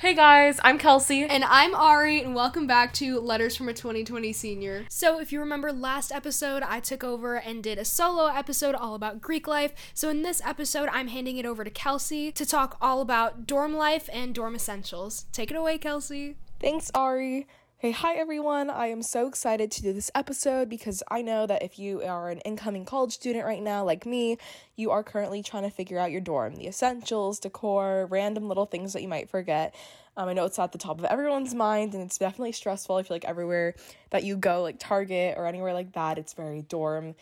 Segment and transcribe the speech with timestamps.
[0.00, 1.24] Hey guys, I'm Kelsey.
[1.24, 4.86] And I'm Ari, and welcome back to Letters from a 2020 Senior.
[4.88, 8.94] So, if you remember last episode, I took over and did a solo episode all
[8.94, 9.72] about Greek life.
[9.94, 13.74] So, in this episode, I'm handing it over to Kelsey to talk all about dorm
[13.76, 15.26] life and dorm essentials.
[15.32, 16.36] Take it away, Kelsey.
[16.60, 17.48] Thanks, Ari.
[17.80, 18.70] Hey, hi everyone.
[18.70, 22.28] I am so excited to do this episode because I know that if you are
[22.28, 24.36] an incoming college student right now, like me,
[24.74, 28.94] you are currently trying to figure out your dorm, the essentials, decor, random little things
[28.94, 29.76] that you might forget.
[30.16, 32.96] Um, I know it's at the top of everyone's mind and it's definitely stressful.
[32.96, 33.76] I feel like everywhere
[34.10, 37.14] that you go, like Target or anywhere like that, it's very dorm,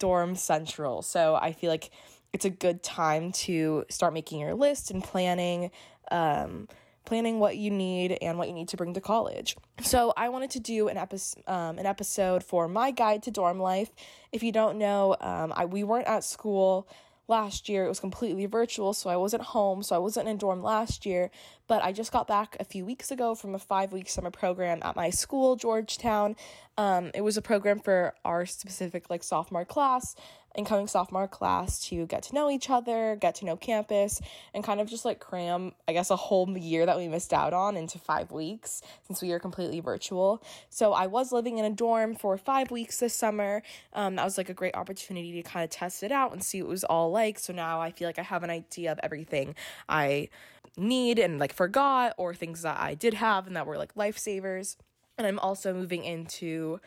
[0.00, 1.02] dorm central.
[1.02, 1.92] So I feel like
[2.32, 5.70] it's a good time to start making your list and planning.
[6.10, 6.66] Um,
[7.10, 9.56] planning what you need and what you need to bring to college.
[9.80, 13.58] So I wanted to do an episode, um, an episode for my guide to dorm
[13.58, 13.90] life.
[14.30, 16.88] If you don't know, um, I we weren't at school
[17.26, 17.84] last year.
[17.84, 21.32] It was completely virtual, so I wasn't home, so I wasn't in dorm last year.
[21.66, 24.78] But I just got back a few weeks ago from a five week summer program
[24.82, 26.36] at my school, Georgetown.
[26.78, 30.14] Um, it was a program for our specific like sophomore class
[30.56, 34.20] incoming sophomore class to get to know each other, get to know campus,
[34.52, 37.52] and kind of just like cram, I guess, a whole year that we missed out
[37.52, 40.42] on into five weeks since we were completely virtual.
[40.68, 43.62] So I was living in a dorm for five weeks this summer.
[43.92, 46.62] Um, that was like a great opportunity to kind of test it out and see
[46.62, 47.38] what it was all like.
[47.38, 49.54] So now I feel like I have an idea of everything
[49.88, 50.28] I
[50.76, 54.76] need and like forgot, or things that I did have and that were like lifesavers.
[55.16, 56.80] And I'm also moving into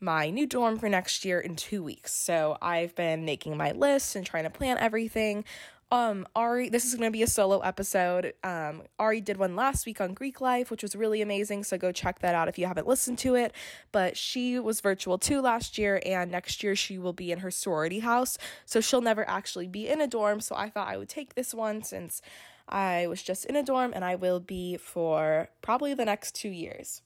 [0.00, 2.14] my new dorm for next year in two weeks.
[2.14, 5.44] So I've been making my list and trying to plan everything.
[5.90, 8.34] Um, Ari, this is gonna be a solo episode.
[8.44, 11.64] Um, Ari did one last week on Greek life, which was really amazing.
[11.64, 13.54] So go check that out if you haven't listened to it.
[13.90, 17.50] But she was virtual too last year, and next year she will be in her
[17.50, 18.36] sorority house.
[18.66, 20.40] So she'll never actually be in a dorm.
[20.40, 22.20] So I thought I would take this one since
[22.68, 26.50] I was just in a dorm, and I will be for probably the next two
[26.50, 27.00] years.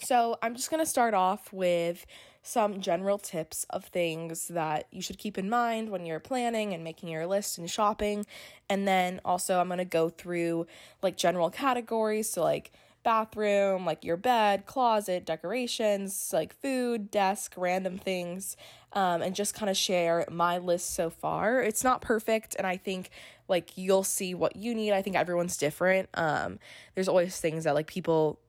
[0.00, 2.06] So, I'm just going to start off with
[2.42, 6.84] some general tips of things that you should keep in mind when you're planning and
[6.84, 8.24] making your list and shopping.
[8.68, 10.66] And then also, I'm going to go through
[11.02, 12.30] like general categories.
[12.30, 12.72] So, like
[13.06, 18.56] bathroom, like your bed, closet, decorations, like food, desk, random things,
[18.94, 21.62] um, and just kind of share my list so far.
[21.62, 23.10] It's not perfect, and I think
[23.46, 24.90] like you'll see what you need.
[24.90, 26.08] I think everyone's different.
[26.14, 26.58] Um,
[26.96, 28.40] there's always things that like people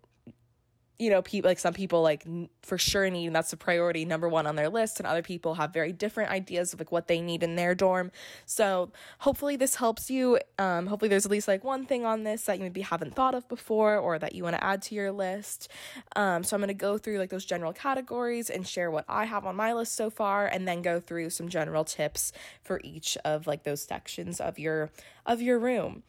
[0.99, 2.25] you know, people like some people like
[2.63, 5.53] for sure need, and that's the priority number one on their list, and other people
[5.53, 8.11] have very different ideas of like what they need in their dorm.
[8.45, 10.39] So hopefully this helps you.
[10.57, 13.35] Um, hopefully there's at least like one thing on this that you maybe haven't thought
[13.35, 15.69] of before or that you want to add to your list.
[16.15, 19.45] Um, so I'm gonna go through like those general categories and share what I have
[19.45, 22.31] on my list so far, and then go through some general tips
[22.63, 24.89] for each of like those sections of your
[25.27, 26.03] of your room.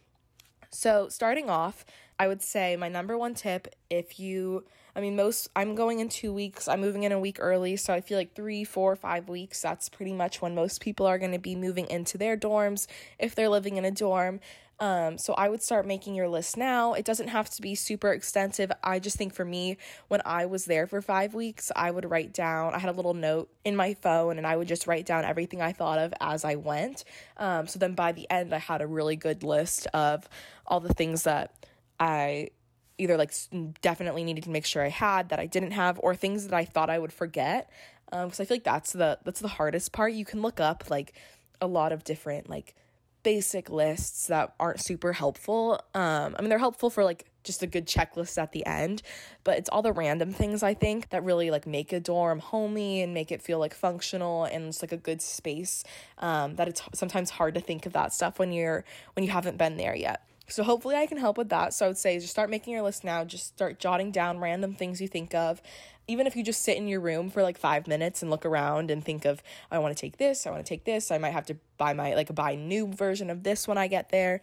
[0.71, 1.85] So starting off,
[2.19, 4.65] I would say my number one tip if you
[4.97, 6.67] I mean, most I'm going in two weeks.
[6.67, 9.63] I'm moving in a week early, so I feel like three, four, five weeks.
[9.63, 13.37] That's pretty much when most people are going to be moving into their dorms if
[13.37, 14.41] they're living in a dorm.
[14.81, 16.95] Um, so I would start making your list now.
[16.95, 18.71] It doesn't have to be super extensive.
[18.83, 19.77] I just think for me,
[20.09, 23.15] when I was there for five weeks, I would write down, I had a little
[23.15, 26.45] note in my phone and I would just write down everything I thought of as
[26.45, 27.05] I went.
[27.37, 30.29] Um, so then by the end, I had a really good list of
[30.67, 31.53] all the things that
[32.01, 32.51] I
[32.99, 33.33] either like
[33.81, 36.65] definitely needed to make sure I had that I didn't have or things that I
[36.65, 37.71] thought I would forget
[38.13, 40.13] um cuz I feel like that's the that's the hardest part.
[40.13, 41.15] You can look up like
[41.61, 42.75] a lot of different like
[43.23, 47.67] basic lists that aren't super helpful um I mean they're helpful for like just a
[47.67, 49.03] good checklist at the end
[49.43, 53.03] but it's all the random things I think that really like make a dorm homey
[53.03, 55.83] and make it feel like functional and it's like a good space
[56.19, 58.85] um that it's sometimes hard to think of that stuff when you're
[59.15, 61.75] when you haven't been there yet so hopefully I can help with that.
[61.75, 63.25] So I would say just start making your list now.
[63.25, 65.63] Just start jotting down random things you think of.
[66.07, 68.91] Even if you just sit in your room for like five minutes and look around
[68.91, 71.11] and think of, I want to take this, I want to take this.
[71.11, 74.09] I might have to buy my like buy new version of this when I get
[74.09, 74.41] there.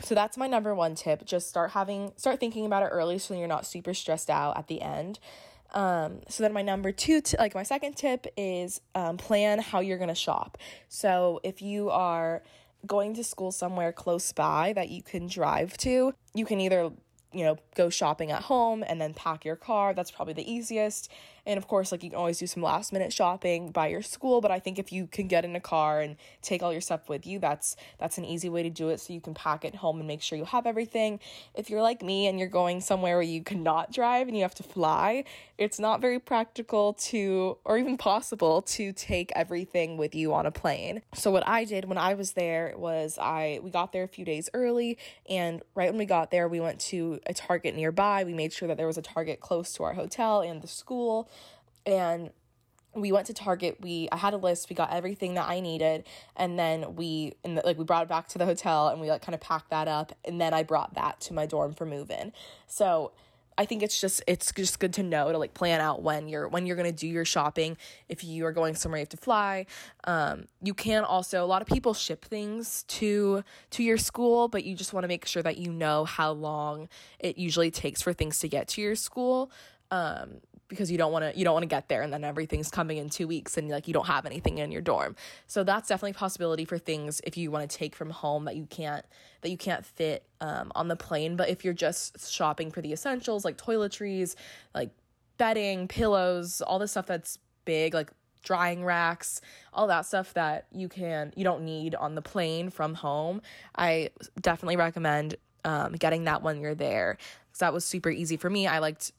[0.00, 1.24] So that's my number one tip.
[1.24, 4.66] Just start having start thinking about it early so you're not super stressed out at
[4.66, 5.20] the end.
[5.72, 9.78] Um, so then my number two, t- like my second tip is um, plan how
[9.78, 10.58] you're gonna shop.
[10.88, 12.42] So if you are
[12.86, 16.90] going to school somewhere close by that you can drive to, you can either
[17.34, 19.92] you know, go shopping at home and then pack your car.
[19.92, 21.10] That's probably the easiest.
[21.44, 24.40] And of course, like you can always do some last minute shopping by your school,
[24.40, 27.08] but I think if you can get in a car and take all your stuff
[27.08, 29.74] with you, that's that's an easy way to do it so you can pack it
[29.74, 31.20] home and make sure you have everything.
[31.54, 34.54] If you're like me and you're going somewhere where you cannot drive and you have
[34.54, 35.24] to fly,
[35.56, 40.50] it's not very practical to or even possible to take everything with you on a
[40.50, 41.02] plane.
[41.14, 44.24] So what I did when I was there was I we got there a few
[44.24, 44.98] days early
[45.28, 48.24] and right when we got there we went to a Target nearby.
[48.24, 51.30] We made sure that there was a Target close to our hotel and the school
[51.86, 52.30] and
[52.96, 53.78] we went to Target.
[53.80, 54.70] We I had a list.
[54.70, 56.04] We got everything that I needed,
[56.36, 59.10] and then we and the, like we brought it back to the hotel, and we
[59.10, 61.86] like kind of packed that up, and then I brought that to my dorm for
[61.86, 62.32] move in.
[62.66, 63.12] So
[63.56, 66.48] I think it's just it's just good to know to like plan out when you're
[66.48, 67.76] when you're gonna do your shopping.
[68.08, 69.66] If you are going somewhere you have to fly,
[70.04, 74.64] um, you can also a lot of people ship things to to your school, but
[74.64, 78.12] you just want to make sure that you know how long it usually takes for
[78.12, 79.50] things to get to your school.
[79.94, 82.70] Um, because you don't want to you don't want to get there and then everything's
[82.70, 85.14] coming in 2 weeks and like you don't have anything in your dorm.
[85.46, 88.56] So that's definitely a possibility for things if you want to take from home that
[88.56, 89.04] you can't
[89.42, 92.92] that you can't fit um, on the plane, but if you're just shopping for the
[92.92, 94.36] essentials like toiletries,
[94.74, 94.90] like
[95.36, 98.10] bedding, pillows, all the stuff that's big like
[98.42, 99.40] drying racks,
[99.72, 103.42] all that stuff that you can you don't need on the plane from home.
[103.76, 104.10] I
[104.40, 108.66] definitely recommend um, getting that when you're there because that was super easy for me.
[108.66, 109.12] I liked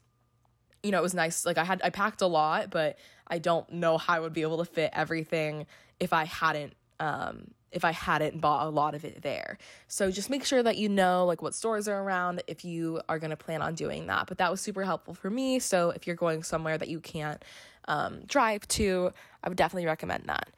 [0.86, 1.44] you know, it was nice.
[1.44, 2.96] Like I had, I packed a lot, but
[3.26, 5.66] I don't know how I would be able to fit everything
[5.98, 9.58] if I hadn't, um, if I hadn't bought a lot of it there.
[9.88, 13.18] So just make sure that you know like what stores are around if you are
[13.18, 14.28] going to plan on doing that.
[14.28, 15.58] But that was super helpful for me.
[15.58, 17.44] So if you're going somewhere that you can't
[17.88, 19.10] um, drive to,
[19.42, 20.50] I would definitely recommend that.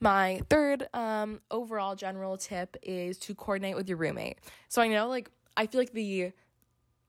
[0.00, 4.38] My third um, overall general tip is to coordinate with your roommate.
[4.68, 6.32] So I know like I feel like the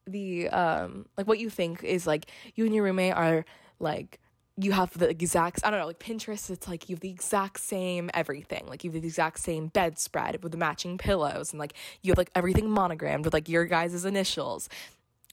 [0.07, 3.45] the um like what you think is like you and your roommate are
[3.79, 4.19] like
[4.59, 7.59] you have the exact I don't know like Pinterest it's like you have the exact
[7.59, 8.65] same everything.
[8.67, 12.17] Like you have the exact same bedspread with the matching pillows and like you have
[12.17, 14.67] like everything monogrammed with like your guys' initials.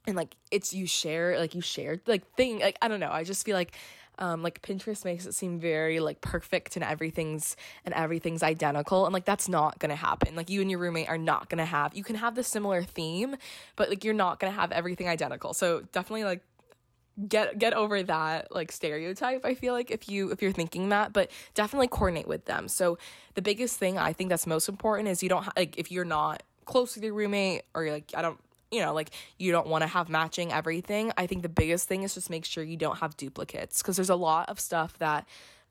[0.06, 3.24] And like it's you share like you share like thing like I don't know I
[3.24, 3.72] just feel like
[4.18, 9.12] um, like Pinterest makes it seem very like perfect and everything's and everything's identical and
[9.12, 10.36] like that's not gonna happen.
[10.36, 13.36] Like you and your roommate are not gonna have you can have the similar theme,
[13.76, 15.54] but like you're not gonna have everything identical.
[15.54, 16.42] So definitely like
[17.28, 21.12] get get over that like stereotype i feel like if you if you're thinking that
[21.12, 22.98] but definitely coordinate with them so
[23.34, 26.04] the biggest thing i think that's most important is you don't ha- like if you're
[26.04, 28.38] not close with your roommate or you're like i don't
[28.74, 31.12] you know, like you don't want to have matching everything.
[31.16, 34.10] I think the biggest thing is just make sure you don't have duplicates because there's
[34.10, 35.26] a lot of stuff that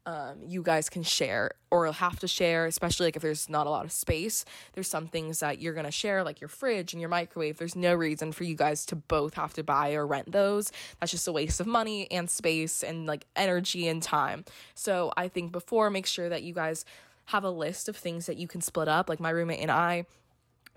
[0.06, 3.70] um, you guys can share or have to share, especially like if there's not a
[3.70, 4.44] lot of space.
[4.74, 7.58] There's some things that you're gonna share, like your fridge and your microwave.
[7.58, 10.72] There's no reason for you guys to both have to buy or rent those.
[11.00, 14.44] That's just a waste of money and space and like energy and time.
[14.76, 16.84] So I think before, make sure that you guys
[17.26, 19.08] have a list of things that you can split up.
[19.08, 20.06] Like my roommate and I,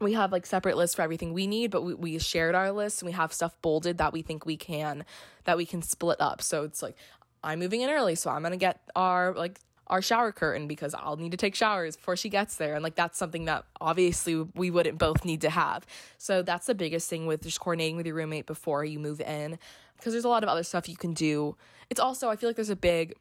[0.01, 3.01] we have like separate lists for everything we need but we, we shared our lists
[3.01, 5.05] and we have stuff bolded that we think we can
[5.45, 6.43] that we can split up.
[6.43, 6.97] So it's like
[7.45, 11.17] i'm moving in early so i'm gonna get our like our shower curtain because i'll
[11.17, 12.75] need to take showers before she gets there.
[12.75, 15.87] And like that's something that obviously we wouldn't both need to have.
[16.19, 19.59] So that's the biggest thing with just coordinating with your roommate before you move in
[19.97, 21.57] because there's a lot of other stuff you can do.
[21.89, 23.15] It's also i feel like there's a big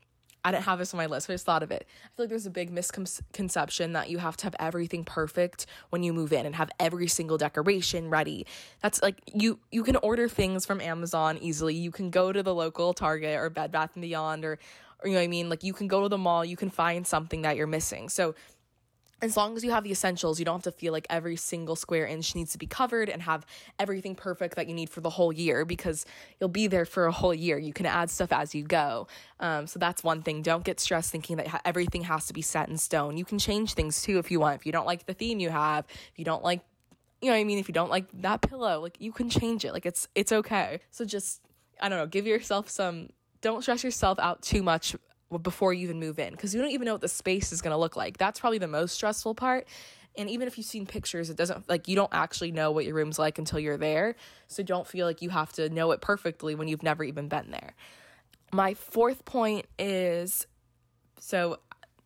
[0.46, 1.88] I didn't have this on my list, but I just thought of it.
[2.04, 6.04] I feel like there's a big misconception that you have to have everything perfect when
[6.04, 8.46] you move in and have every single decoration ready.
[8.82, 11.74] That's like you you can order things from Amazon easily.
[11.74, 14.60] You can go to the local Target or Bed Bath and Beyond or
[15.04, 15.50] or you know what I mean?
[15.50, 18.08] Like you can go to the mall, you can find something that you're missing.
[18.10, 18.36] So
[19.22, 21.76] as long as you have the essentials, you don't have to feel like every single
[21.76, 23.46] square inch needs to be covered and have
[23.80, 26.06] everything perfect that you need for the whole year because
[26.40, 27.58] you'll be there for a whole year.
[27.58, 29.08] You can add stuff as you go.
[29.40, 30.42] Um, so that's one thing.
[30.42, 33.16] Don't get stressed thinking that everything has to be set in stone.
[33.16, 34.56] You can change things too if you want.
[34.56, 36.62] If you don't like the theme you have, if you don't like,
[37.22, 37.58] you know what I mean?
[37.58, 39.72] If you don't like that pillow, like you can change it.
[39.72, 40.82] Like it's it's okay.
[40.92, 41.42] So just
[41.80, 43.10] I don't know, give yourself some.
[43.42, 44.96] Don't stress yourself out too much
[45.40, 47.72] before you even move in because you don't even know what the space is going
[47.72, 48.18] to look like.
[48.18, 49.68] That's probably the most stressful part.
[50.18, 52.96] And even if you've seen pictures, it doesn't like you don't actually know what your
[52.96, 54.16] room's like until you're there.
[54.48, 57.52] So don't feel like you have to know it perfectly when you've never even been
[57.52, 57.74] there.
[58.54, 60.48] My fourth point is
[61.20, 61.60] so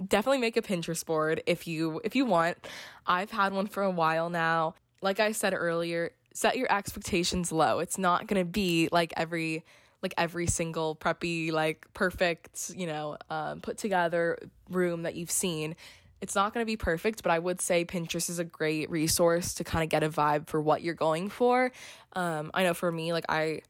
[0.06, 2.58] definitely make a Pinterest board if you if you want.
[3.06, 4.76] I've had one for a while now.
[5.02, 7.80] Like I said earlier, set your expectations low.
[7.80, 9.64] It's not going to be like every
[10.02, 14.38] like every single preppy, like perfect, you know, um, put together
[14.70, 15.76] room that you've seen.
[16.22, 19.54] It's not going to be perfect, but I would say Pinterest is a great resource
[19.56, 21.72] to kind of get a vibe for what you're going for.
[22.14, 23.62] Um, I know for me, like I,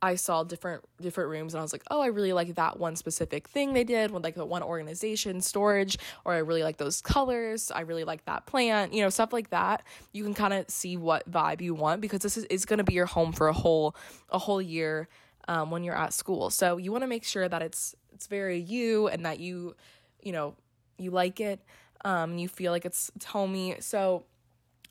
[0.00, 2.94] I saw different different rooms and I was like, oh, I really like that one
[2.94, 7.00] specific thing they did with like the one organization storage, or I really like those
[7.00, 7.72] colors.
[7.72, 9.82] I really like that plant, you know, stuff like that.
[10.12, 12.84] You can kind of see what vibe you want because this is, is going to
[12.84, 13.96] be your home for a whole
[14.30, 15.08] a whole year
[15.48, 16.50] um, when you're at school.
[16.50, 19.74] So you want to make sure that it's it's very you and that you
[20.22, 20.54] you know
[20.98, 21.60] you like it.
[22.04, 23.76] Um, you feel like it's, it's homey.
[23.80, 24.24] So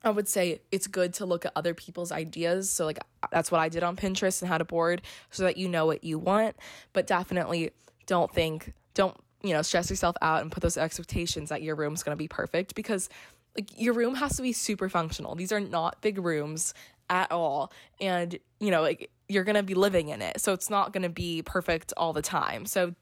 [0.03, 2.69] I would say it's good to look at other people's ideas.
[2.69, 2.99] So, like,
[3.31, 6.03] that's what I did on Pinterest and had a board so that you know what
[6.03, 6.55] you want.
[6.93, 7.71] But definitely
[8.05, 12.03] don't think, don't, you know, stress yourself out and put those expectations that your room's
[12.03, 13.09] gonna be perfect because,
[13.55, 15.35] like, your room has to be super functional.
[15.35, 16.73] These are not big rooms
[17.09, 17.71] at all.
[17.99, 20.41] And, you know, like, you're gonna be living in it.
[20.41, 22.65] So, it's not gonna be perfect all the time.
[22.65, 22.95] So,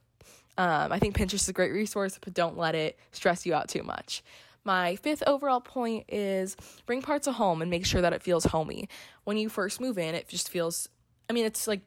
[0.57, 3.67] um, I think Pinterest is a great resource, but don't let it stress you out
[3.67, 4.23] too much.
[4.63, 6.55] My fifth overall point is
[6.85, 8.89] bring parts of home and make sure that it feels homey.
[9.23, 10.89] When you first move in, it just feels,
[11.29, 11.81] I mean, it's like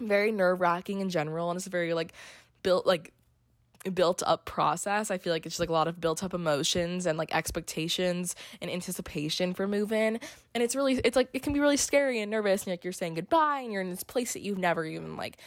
[0.00, 2.12] very nerve wracking in general, and it's very like
[2.62, 3.12] built, like,
[3.90, 5.10] built up process.
[5.10, 8.36] I feel like it's just like a lot of built up emotions and like expectations
[8.60, 10.20] and anticipation for move in.
[10.54, 12.92] And it's really it's like it can be really scary and nervous and like you're
[12.92, 15.38] saying goodbye and you're in this place that you've never even like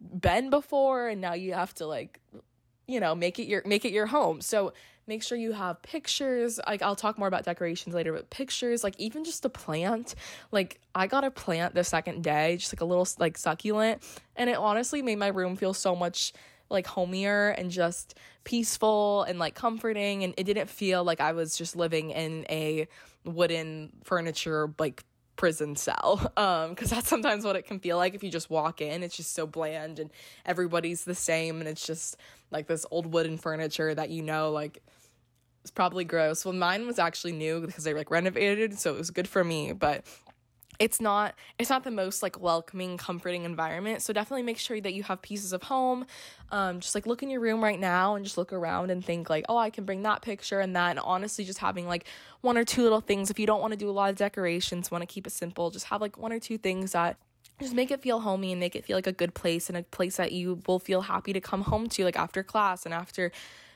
[0.00, 1.08] been before.
[1.08, 2.20] And now you have to like
[2.86, 4.40] you know make it your make it your home.
[4.40, 4.72] So
[5.08, 6.60] make sure you have pictures.
[6.64, 10.14] Like i'll talk more about decorations later but pictures like even just a plant.
[10.52, 14.02] Like i got a plant the second day just like a little like succulent.
[14.36, 16.32] And it honestly made my room feel so much
[16.72, 21.56] like homier and just peaceful and like comforting and it didn't feel like i was
[21.56, 22.88] just living in a
[23.24, 25.04] wooden furniture like
[25.36, 26.20] prison cell.
[26.36, 29.16] Um because that's sometimes what it can feel like if you just walk in it's
[29.16, 30.10] just so bland and
[30.46, 32.16] everybody's the same and it's just
[32.50, 34.82] like this old wooden furniture that you know like
[35.62, 36.44] it's probably gross.
[36.44, 39.72] Well mine was actually new because they like renovated so it was good for me
[39.72, 40.04] but
[40.82, 44.02] it's not it's not the most like welcoming comforting environment.
[44.02, 46.06] So definitely make sure that you have pieces of home.
[46.50, 49.30] Um, just like look in your room right now and just look around and think
[49.30, 50.90] like oh i can bring that picture and that.
[50.90, 52.06] And honestly just having like
[52.40, 53.30] one or two little things.
[53.30, 55.70] If you don't want to do a lot of decorations want to keep it simple
[55.70, 57.16] just have like one or two things that
[57.60, 59.84] just make it feel homey and make it feel like a good place and a
[59.84, 63.30] place that you will feel happy to come home to like after class and after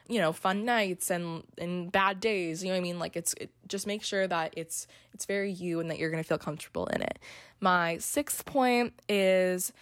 [0.08, 3.34] you know fun nights and and bad days you know what i mean like it's
[3.40, 6.38] it, just make sure that it's it's very you and that you're going to feel
[6.38, 7.18] comfortable in it
[7.60, 9.72] my sixth point is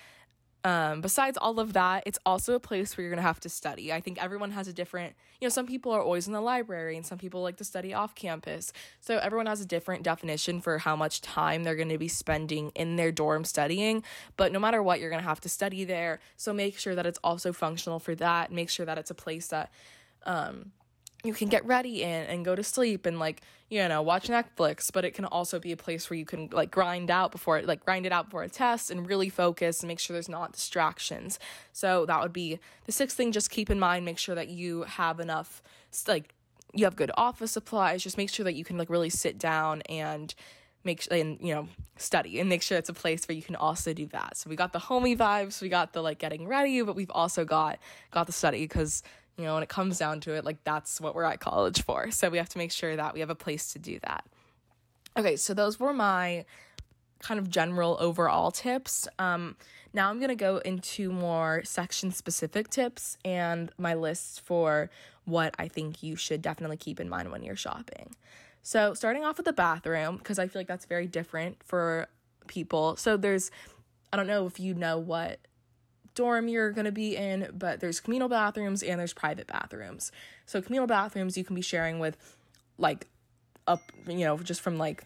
[0.64, 3.93] um, besides all of that, it's also a place where you're to have to study.
[3.93, 6.97] I think everyone has a different, you know, some people are always in the library
[6.97, 8.73] and some people like to study off campus.
[9.00, 12.97] So everyone has a different definition for how much time they're to be spending in
[12.97, 14.02] their dorm studying.
[14.38, 16.21] But no matter what, you're to have to study there.
[16.38, 18.50] So make sure that it's also functional for that.
[18.50, 19.71] Make sure that it's a place that
[20.25, 20.73] um,
[21.23, 23.40] you can get ready in and go to sleep and like
[23.71, 26.71] you know watch netflix but it can also be a place where you can like
[26.71, 29.99] grind out before like grind it out before a test and really focus and make
[29.99, 31.38] sure there's not distractions.
[31.73, 34.83] So that would be the sixth thing just keep in mind make sure that you
[34.83, 35.62] have enough
[36.07, 36.35] like
[36.75, 38.02] you have good office supplies.
[38.02, 40.35] Just make sure that you can like really sit down and
[40.83, 43.95] make and you know study and make sure it's a place where you can also
[43.95, 44.37] do that.
[44.37, 47.45] So we got the homey vibes we got the like getting ready but we've also
[47.45, 47.78] got
[48.11, 49.02] got the study because
[49.37, 52.11] you know, when it comes down to it, like that's what we're at college for.
[52.11, 54.25] So we have to make sure that we have a place to do that.
[55.17, 56.45] Okay, so those were my
[57.21, 59.09] kind of general overall tips.
[59.19, 59.57] Um,
[59.93, 64.91] now I'm going to go into more section specific tips and my list for
[65.25, 68.14] what I think you should definitely keep in mind when you're shopping.
[68.62, 72.09] So, starting off with the bathroom, because I feel like that's very different for
[72.47, 72.97] people.
[72.97, 73.50] So, there's,
[74.12, 75.38] I don't know if you know what
[76.14, 80.12] dorm you're going to be in, but there's communal bathrooms and there's private bathrooms.
[80.47, 82.16] So communal bathrooms you can be sharing with
[82.78, 83.06] like
[83.66, 85.04] up, you know, just from like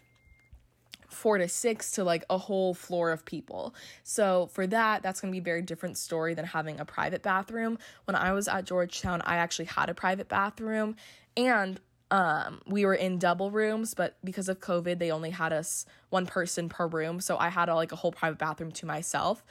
[1.09, 3.73] 4 to 6 to like a whole floor of people.
[4.03, 7.23] So for that, that's going to be a very different story than having a private
[7.23, 7.79] bathroom.
[8.05, 10.95] When I was at Georgetown, I actually had a private bathroom
[11.35, 11.79] and
[12.11, 16.25] um we were in double rooms but because of covid they only had us one
[16.25, 19.43] person per room so i had a, like a whole private bathroom to myself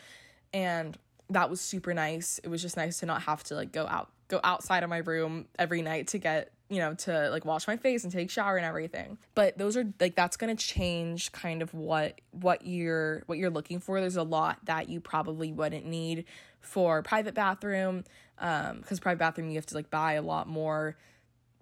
[0.52, 0.98] and
[1.30, 2.38] that was super nice.
[2.42, 4.98] It was just nice to not have to like go out go outside of my
[4.98, 8.56] room every night to get, you know, to like wash my face and take shower
[8.56, 9.16] and everything.
[9.34, 13.50] But those are like that's going to change kind of what what you're what you're
[13.50, 14.00] looking for.
[14.00, 16.24] There's a lot that you probably wouldn't need
[16.60, 18.04] for private bathroom
[18.40, 20.96] um cuz private bathroom you have to like buy a lot more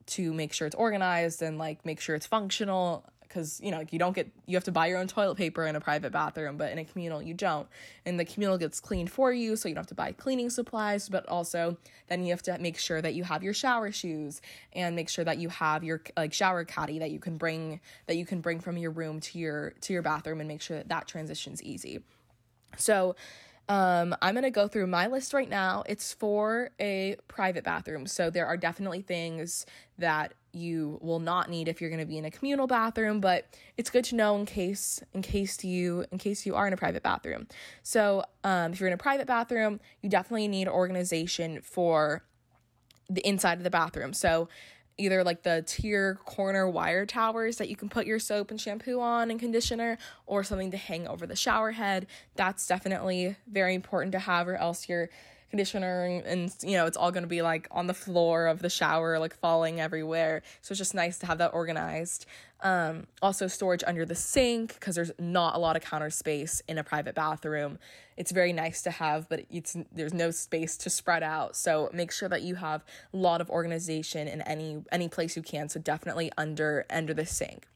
[0.07, 3.05] to make sure it's organized and like make sure it's functional
[3.37, 5.67] because you know like you don't get you have to buy your own toilet paper
[5.67, 7.69] in a private bathroom but in a communal you don't
[8.07, 11.09] and the communal gets cleaned for you so you don't have to buy cleaning supplies
[11.11, 11.77] but also
[12.09, 14.41] then you have to make sure that you have your shower shoes
[14.73, 18.17] and make sure that you have your like shower caddy that you can bring that
[18.17, 20.89] you can bring from your room to your to your bathroom and make sure that
[20.89, 22.03] that transition's easy
[22.79, 23.15] so
[23.69, 25.83] Um, I'm going to go through my list right now.
[25.89, 28.07] It's for a private bathroom.
[28.07, 29.67] So there are definitely things
[29.99, 33.47] that you will not need if you're going to be in a communal bathroom, but
[33.77, 36.77] it's good to know in case in case you in case you are in a
[36.77, 37.47] private bathroom.
[37.83, 42.25] So, um, if you're in a private bathroom, you definitely need organization for
[43.09, 44.13] the inside of the bathroom.
[44.13, 44.49] So,
[44.99, 49.01] either like the tier corner wire towers that you can put your soap and shampoo
[49.01, 52.07] on and conditioner or something to hang over the shower head.
[52.35, 55.11] That's definitely very important to have or else you're
[55.51, 58.61] conditioner and, and you know it's all going to be like on the floor of
[58.61, 60.43] the shower like falling everywhere.
[60.63, 62.27] So it's just nice to have that organized.
[62.63, 66.79] Um, also storage under the sink because there's not a lot of counter space in
[66.79, 67.79] a private bathroom.
[68.17, 71.57] It's very nice to have but it's there's no space to spread out.
[71.57, 75.43] So make sure that you have a lot of organization in any any place you
[75.43, 75.69] can.
[75.69, 77.67] So definitely under under the sink.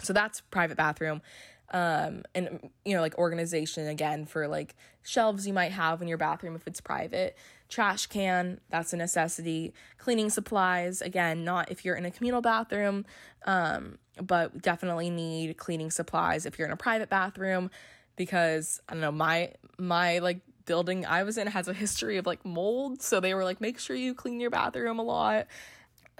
[0.00, 1.22] So that's private bathroom
[1.70, 6.18] um and you know like organization again for like shelves you might have in your
[6.18, 7.36] bathroom if it's private.
[7.68, 9.74] Trash can that's a necessity.
[9.98, 13.04] Cleaning supplies again not if you're in a communal bathroom
[13.46, 17.70] um but definitely need cleaning supplies if you're in a private bathroom
[18.16, 22.26] because i don't know my my like building i was in has a history of
[22.26, 25.46] like mold so they were like make sure you clean your bathroom a lot.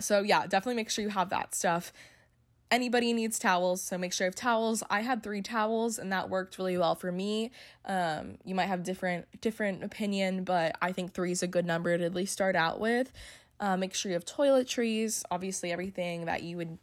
[0.01, 1.93] So yeah definitely make sure you have that stuff
[2.71, 4.83] anybody needs towels so make sure you have towels.
[4.91, 7.51] I had three towels and that worked really well for me.
[7.85, 11.97] Um, you might have different different opinion but i think three is a good number
[11.97, 13.13] to at least start out with.
[13.61, 16.79] Uh, make sure you have toiletries obviously everything that you would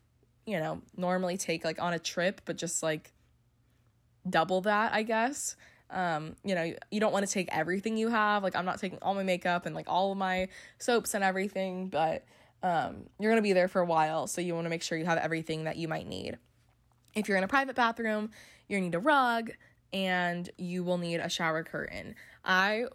[0.46, 3.14] you know normally take like on a trip but just like
[4.30, 5.56] double that i guess.
[5.88, 8.98] Um, you know you don't want to take everything you have like i'm not taking
[9.04, 10.50] all my makeup and like all of my
[10.80, 12.26] soaps and everything but
[12.66, 14.98] um, you're going to be there for a while, so you want to make sure
[14.98, 16.40] you have everything that you might need.
[17.14, 18.32] If you're in a private bathroom,
[18.68, 19.52] you need a rug
[19.94, 22.16] and you will need a shower curtain.
[22.44, 22.86] I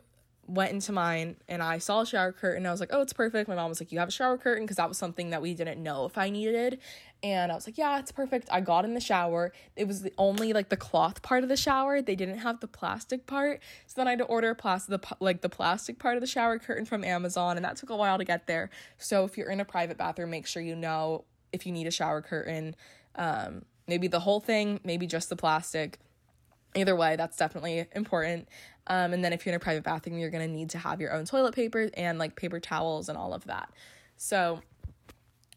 [0.50, 2.66] went into mine and I saw a shower curtain.
[2.66, 3.48] I was like, oh, it's perfect.
[3.48, 5.54] My mom was like, you have a shower curtain because that was something that we
[5.54, 6.80] didn't know if I needed.
[7.22, 8.48] And I was like, yeah, it's perfect.
[8.50, 9.52] I got in the shower.
[9.76, 12.02] It was the only like the cloth part of the shower.
[12.02, 13.60] They didn't have the plastic part.
[13.86, 16.58] So then I had to order plastic the like the plastic part of the shower
[16.58, 18.70] curtain from Amazon and that took a while to get there.
[18.98, 21.92] So if you're in a private bathroom, make sure you know if you need a
[21.92, 22.74] shower curtain.
[23.14, 25.98] Um, maybe the whole thing, maybe just the plastic.
[26.74, 28.48] Either way, that's definitely important.
[28.90, 31.12] Um, and then if you're in a private bathroom, you're gonna need to have your
[31.12, 33.70] own toilet paper and like paper towels and all of that.
[34.16, 34.60] So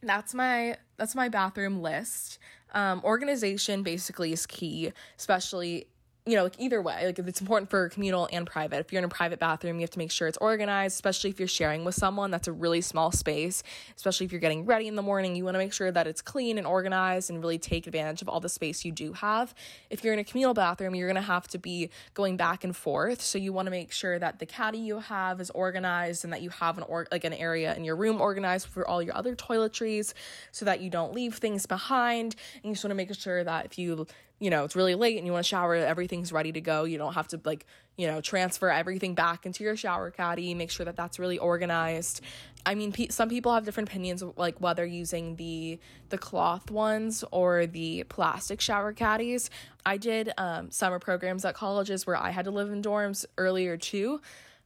[0.04, 2.38] that's my that's my bathroom list.
[2.76, 5.88] Um, organization basically is key, especially
[6.26, 8.80] you know, like either way, like if it's important for communal and private.
[8.80, 11.38] If you're in a private bathroom, you have to make sure it's organized, especially if
[11.38, 12.32] you're sharing with someone.
[12.32, 13.62] That's a really small space,
[13.98, 15.36] especially if you're getting ready in the morning.
[15.36, 18.30] You want to make sure that it's clean and organized and really take advantage of
[18.30, 19.54] all the space you do have.
[19.90, 22.74] If you're in a communal bathroom, you're going to have to be going back and
[22.74, 23.22] forth.
[23.22, 26.42] So you want to make sure that the caddy you have is organized and that
[26.42, 29.36] you have an or like an area in your room organized for all your other
[29.36, 30.14] toiletries
[30.54, 32.38] so that you don't leave things behind.
[32.56, 34.08] And you just want to make sure that if you
[34.40, 36.84] you know, it's really late and you want to shower, everything's ready to go.
[36.84, 37.66] You don't have to like,
[37.98, 40.54] you know, transfer everything back into your shower caddy.
[40.54, 42.22] Make sure that that's really organized.
[42.66, 47.24] I mean, pe- some people have different opinions like whether using the the cloth ones
[47.32, 49.50] or the plastic shower caddies.
[49.86, 53.78] I did um, summer programs at colleges where I had to live in dorms earlier
[53.78, 54.22] too.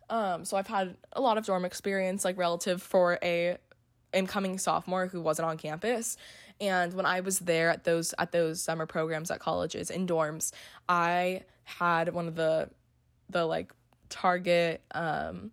[0.09, 3.57] Um, so I've had a lot of dorm experience like relative for a
[4.13, 6.17] incoming sophomore who wasn't on campus
[6.59, 10.51] and when I was there at those at those summer programs at colleges in dorms,
[10.89, 12.69] I had one of the
[13.29, 13.71] the like
[14.09, 15.51] Target um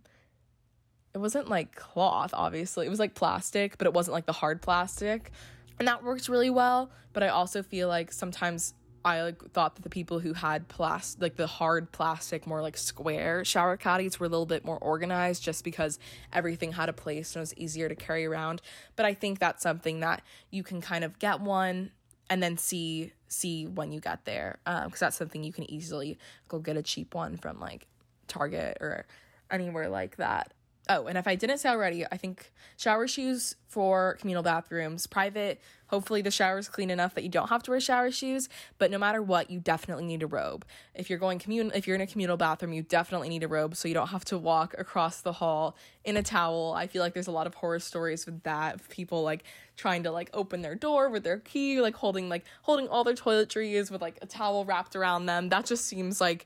[1.13, 2.87] it wasn't like cloth obviously.
[2.87, 5.31] It was like plastic, but it wasn't like the hard plastic.
[5.79, 9.83] And that works really well, but I also feel like sometimes I like thought that
[9.83, 14.27] the people who had plastic, like the hard plastic, more like square shower caddies were
[14.27, 15.99] a little bit more organized just because
[16.33, 18.63] everything had a place and it was easier to carry around.
[18.97, 21.91] But I think that's something that you can kind of get one
[22.31, 26.19] and then see see when you get there because um, that's something you can easily
[26.49, 27.87] go get a cheap one from like
[28.27, 29.07] Target or
[29.51, 30.55] anywhere like that.
[30.87, 35.59] Oh, and if I didn't say already, I think shower shoes for communal bathrooms, private,
[35.87, 38.99] hopefully the shower's clean enough that you don't have to wear shower shoes, but no
[38.99, 40.67] matter what, you definitely need a robe.
[40.95, 43.77] If you're going commun if you're in a communal bathroom, you definitely need a robe
[43.77, 46.75] so you don't have to walk across the hall in a towel.
[46.77, 49.45] I feel like there's a lot of horror stories with that of people like
[49.77, 53.15] trying to like open their door with their key, like holding like holding all their
[53.15, 55.49] toiletries with like a towel wrapped around them.
[55.49, 56.45] That just seems like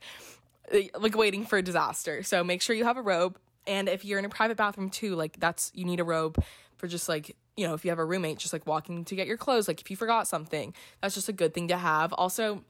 [0.97, 2.23] like waiting for a disaster.
[2.23, 5.15] So make sure you have a robe and if you're in a private bathroom too,
[5.15, 6.43] like that's you need a robe
[6.77, 9.27] for just like, you know, if you have a roommate just like walking to get
[9.27, 12.13] your clothes, like if you forgot something, that's just a good thing to have.
[12.13, 12.63] Also,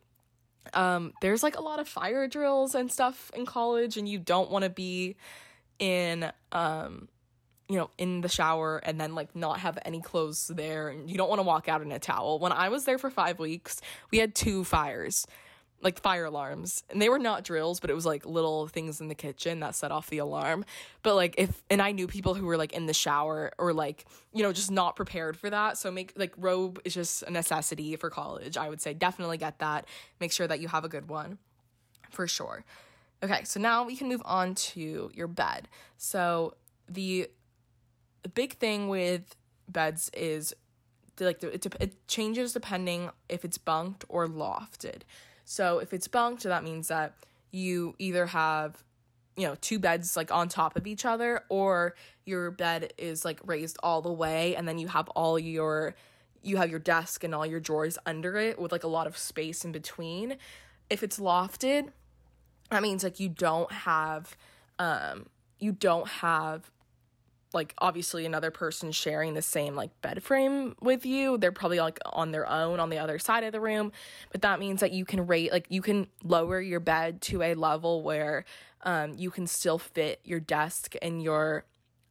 [0.74, 4.52] Um, there's like a lot of fire drills and stuff in college, and you don't
[4.52, 5.16] want to be
[5.80, 7.08] in um
[7.70, 11.18] you know, in the shower and then like not have any clothes there and you
[11.18, 12.40] don't want to walk out in a towel.
[12.40, 13.80] When I was there for 5 weeks,
[14.12, 15.28] we had two fires.
[15.82, 16.84] Like fire alarms.
[16.90, 19.76] And they were not drills, but it was like little things in the kitchen that
[19.76, 20.66] set off the alarm.
[21.04, 24.06] But like if and I knew people who were like in the shower or like,
[24.34, 25.78] you know, just not prepared for that.
[25.78, 28.58] So make like robe is just a necessity for college.
[28.58, 29.86] I would say definitely get that.
[30.20, 31.38] Make sure that you have a good one.
[32.10, 32.66] For sure.
[33.22, 35.68] Okay, so now we can move on to your bed.
[35.98, 36.56] So
[36.88, 37.30] the
[38.34, 39.36] big thing with
[39.68, 40.54] beds is
[41.20, 45.02] like it changes depending if it's bunked or lofted.
[45.50, 47.16] So if it's bunked, that means that
[47.50, 48.84] you either have
[49.36, 53.40] you know two beds like on top of each other or your bed is like
[53.46, 55.96] raised all the way and then you have all your
[56.44, 59.18] you have your desk and all your drawers under it with like a lot of
[59.18, 60.38] space in between.
[60.88, 61.90] If it's lofted,
[62.70, 64.38] that means like you don't have
[64.78, 65.26] um
[65.58, 66.70] you don't have
[67.54, 71.38] like obviously another person sharing the same like bed frame with you.
[71.38, 73.92] They're probably like on their own on the other side of the room.
[74.32, 77.56] But that means that you can rate like you can lower your bed to a
[77.56, 78.46] level where
[78.84, 81.66] um, you can still fit your desk and your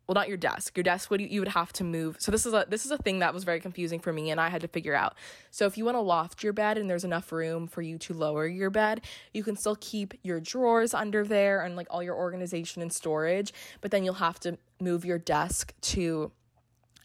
[0.09, 0.77] well not your desk.
[0.77, 2.17] Your desk would you would have to move.
[2.19, 4.41] So this is a this is a thing that was very confusing for me and
[4.41, 5.15] i had to figure out.
[5.51, 8.15] So if you want to loft your bed and there's enough room for you to
[8.15, 9.03] lower your bed
[9.35, 13.53] you can still keep your drawers under there and like all your organization and storage
[13.81, 16.33] but then you'll have to move your desk to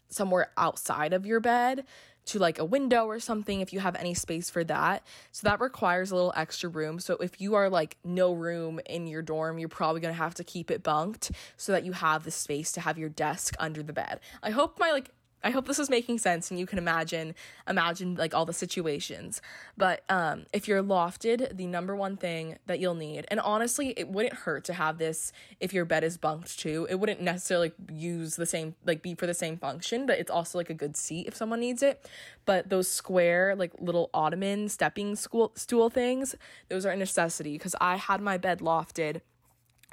[0.08, 1.84] somewhere outside of your bed
[2.26, 5.02] to like a window or something if you have any space for that.
[5.32, 6.98] So that requires a little extra room.
[6.98, 10.34] So if you are like no room in your dorm, you're probably going to have
[10.34, 13.82] to keep it bunked so that you have the space to have your desk under
[13.82, 14.20] the bed.
[14.42, 15.10] I hope my like
[15.44, 17.34] I hope this is making sense and you can imagine
[17.68, 19.42] imagine like all the situations.
[19.76, 24.08] But um, if you're lofted, the number one thing that you'll need, and honestly, it
[24.08, 26.86] wouldn't hurt to have this if your bed is bunked too.
[26.88, 30.58] It wouldn't necessarily use the same like be for the same function, but it's also
[30.58, 32.08] like a good seat if someone needs it.
[32.46, 36.34] But those square like little ottoman stepping school stool things,
[36.70, 39.20] those are a necessity because I had my bed lofted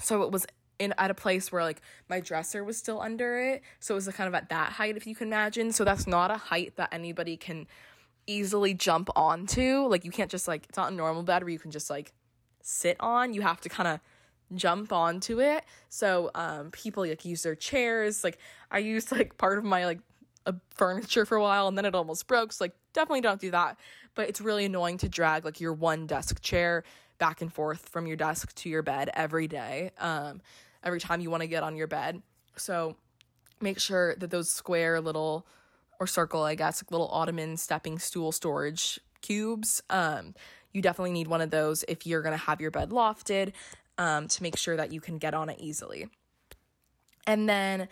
[0.02, 0.46] so it was
[0.82, 3.62] in at a place where like my dresser was still under it.
[3.80, 5.72] So it was kind of at that height if you can imagine.
[5.72, 7.68] So that's not a height that anybody can
[8.26, 9.86] easily jump onto.
[9.88, 12.14] Like you can't just like it's not a normal bed where you can just like
[12.62, 13.34] sit on.
[13.34, 14.00] You have to kind of
[14.56, 15.64] jump onto it.
[15.90, 18.24] So um people like use their chairs.
[18.24, 18.40] Like
[18.72, 20.00] i used like part of my like
[20.48, 22.54] a furniture for a while and then it almost broke.
[22.54, 23.78] So like definitely don't do that.
[24.16, 26.84] But it's really annoying to drag like your one desk chair
[27.18, 29.92] back and forth from your desk to your bed every day.
[30.00, 30.42] Um
[30.84, 32.22] every time you want to get on your bed.
[32.56, 32.96] So
[33.62, 35.46] make sure that those square little
[36.00, 40.34] or circle, I guess, little ottoman stepping stool storage cubes, um,
[40.74, 43.54] you definitely need one of those if you're going to have your bed lofted
[43.98, 46.08] um, to make sure that you can get on it easily.
[47.28, 47.88] And then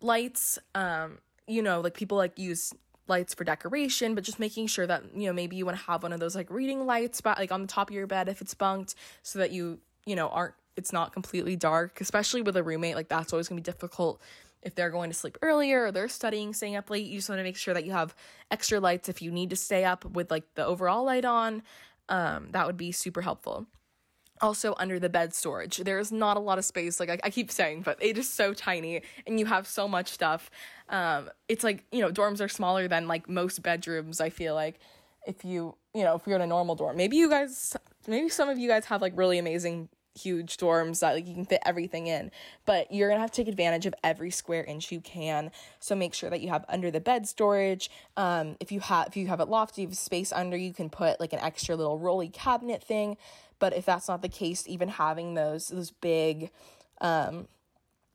[0.00, 2.72] lights, um, you know, like people like use
[3.08, 6.02] lights for decoration, but just making sure that, you know, maybe you want to have
[6.02, 8.40] one of those like reading lights, but like on the top of your bed if
[8.40, 12.62] it's bunked so that you, you know, aren't it's not completely dark, especially with a
[12.62, 12.94] roommate.
[12.94, 14.20] Like that's always gonna be difficult
[14.62, 17.06] if they're going to sleep earlier or they're studying, staying up late.
[17.06, 18.14] You just want to make sure that you have
[18.50, 21.62] extra lights if you need to stay up with like the overall light on.
[22.08, 23.66] Um, that would be super helpful.
[24.42, 26.98] Also, under the bed storage, there's not a lot of space.
[26.98, 30.08] Like I, I keep saying, but it is so tiny, and you have so much
[30.08, 30.50] stuff.
[30.88, 34.18] Um, it's like you know, dorms are smaller than like most bedrooms.
[34.18, 34.78] I feel like
[35.26, 37.76] if you you know if you're in a normal dorm, maybe you guys,
[38.08, 41.44] maybe some of you guys have like really amazing huge dorms that like you can
[41.44, 42.30] fit everything in
[42.66, 45.50] but you're gonna have to take advantage of every square inch you can.
[45.78, 49.16] So make sure that you have under the bed storage um if you have if
[49.16, 51.98] you have it lofty you have space under you can put like an extra little
[51.98, 53.16] rolly cabinet thing.
[53.60, 56.50] But if that's not the case even having those those big
[57.00, 57.46] um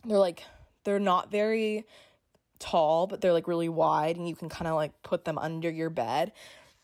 [0.04, 0.44] they're like
[0.84, 1.86] they're not very
[2.60, 5.70] tall but they're like really wide and you can kind of like put them under
[5.70, 6.34] your bed.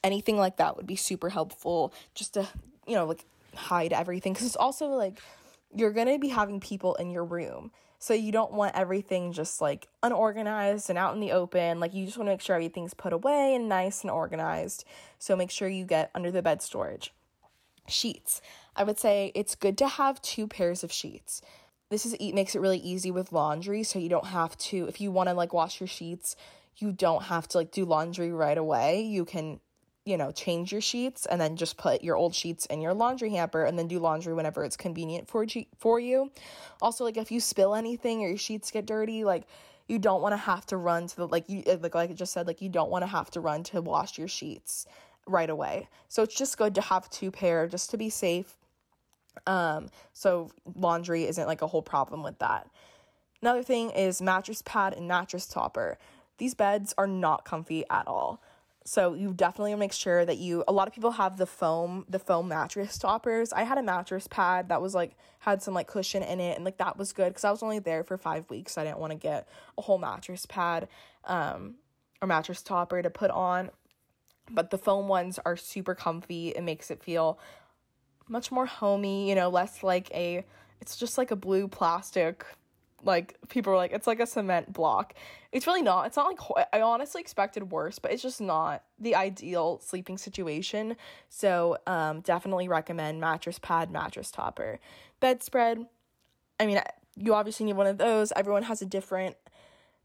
[0.06, 2.48] Anything like that would be super helpful just to
[2.88, 5.22] you know like hide everything because it's also like
[5.74, 7.72] you're going to be having people in your room.
[8.00, 11.80] So you don't want everything just like unorganized and out in the open.
[11.80, 14.86] Like you just want to make sure everything's put away and nice and organized.
[15.20, 17.14] So make sure you get under the bed storage.
[17.88, 18.42] Sheets.
[18.76, 21.42] I would say it's good to have two pairs of sheets.
[21.90, 25.00] This is it makes it really easy with laundry so you don't have to if
[25.00, 26.36] you want to like wash your sheets,
[26.78, 29.02] you don't have to like do laundry right away.
[29.02, 29.60] You can
[30.06, 33.30] you know, change your sheets and then just put your old sheets in your laundry
[33.30, 35.46] hamper and then do laundry whenever it's convenient for
[35.78, 36.32] for you.
[36.82, 39.44] Also, like if you spill anything or your sheets get dirty, like
[39.88, 42.34] you don't want to have to run to the like you like like I just
[42.34, 44.88] said like you don't want to have to run to wash your sheets
[45.28, 45.88] right away.
[46.10, 48.58] So it's just good to have two pair just to be safe.
[49.46, 52.68] Um, so laundry isn't like a whole problem with that.
[53.42, 55.98] Another thing is mattress pad and mattress topper.
[56.38, 58.42] These beds are not comfy at all.
[58.84, 62.18] So you definitely make sure that you a lot of people have the foam the
[62.18, 63.54] foam mattress toppers.
[63.54, 66.66] I had a mattress pad that was like had some like cushion in it and
[66.66, 68.74] like that was good cuz I was only there for 5 weeks.
[68.74, 70.88] So I didn't want to get a whole mattress pad
[71.26, 71.76] um
[72.22, 73.70] or mattress topper to put on.
[74.50, 76.50] But the foam ones are super comfy.
[76.50, 77.40] It makes it feel
[78.28, 80.44] much more homey, you know, less like a
[80.80, 82.46] it's just like a blue plastic
[83.04, 85.14] like people were like it's like a cement block.
[85.52, 86.08] It's really not.
[86.08, 90.96] It's not like i honestly expected worse but it's just not the ideal sleeping situation.
[91.30, 94.80] So um definitely recommend mattress pad mattress topper.
[95.20, 95.86] Bedspread.
[96.60, 96.82] I mean
[97.18, 98.32] you obviously need one of those.
[98.36, 99.36] Everyone has a different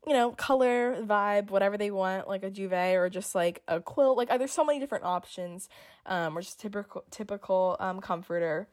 [0.06, 4.16] you know color vibe whatever they want like a duvet or just like a quilt.
[4.16, 5.68] Like there's so many different options
[6.06, 8.68] um or just typical typical um comforter.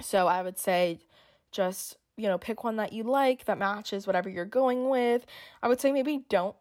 [0.00, 1.00] So i would say
[1.50, 5.24] just you know, pick one that you like that matches whatever you're going with.
[5.62, 6.56] I would say maybe don't.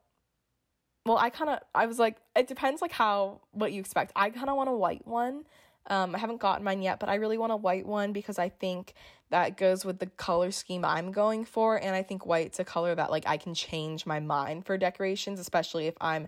[1.05, 4.11] Well, I kind of, I was like, it depends like how, what you expect.
[4.15, 5.45] I kind of want a white one.
[5.89, 8.49] Um, I haven't gotten mine yet, but I really want a white one because I
[8.49, 8.93] think
[9.29, 11.77] that goes with the color scheme I'm going for.
[11.77, 15.39] And I think white's a color that like I can change my mind for decorations,
[15.39, 16.27] especially if I'm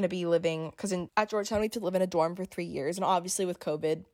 [0.00, 2.46] to be living, because in at Georgetown, we have to live in a dorm for
[2.46, 2.96] three years.
[2.96, 4.04] And obviously with COVID,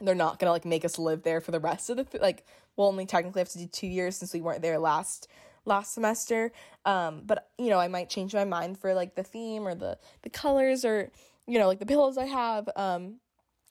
[0.00, 2.44] they're not gonna like make us live there for the rest of the like
[2.76, 5.28] we'll only technically have to do two years since we weren't there last
[5.64, 6.52] last semester.
[6.84, 9.98] Um but you know i might change my mind for like the theme or the
[10.22, 11.10] the colors or
[11.46, 13.16] you know like the pillows i have um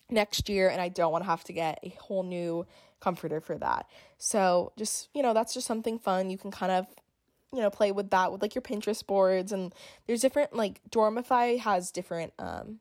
[0.10, 2.66] next year and i don't want to have to get a whole new
[3.00, 3.88] comforter for that.
[4.18, 6.30] So just you know that's just something fun.
[6.30, 6.88] You can kind of
[7.54, 9.74] you know play with that with like your pinterest boards and
[10.06, 12.80] there's different like dormify has different um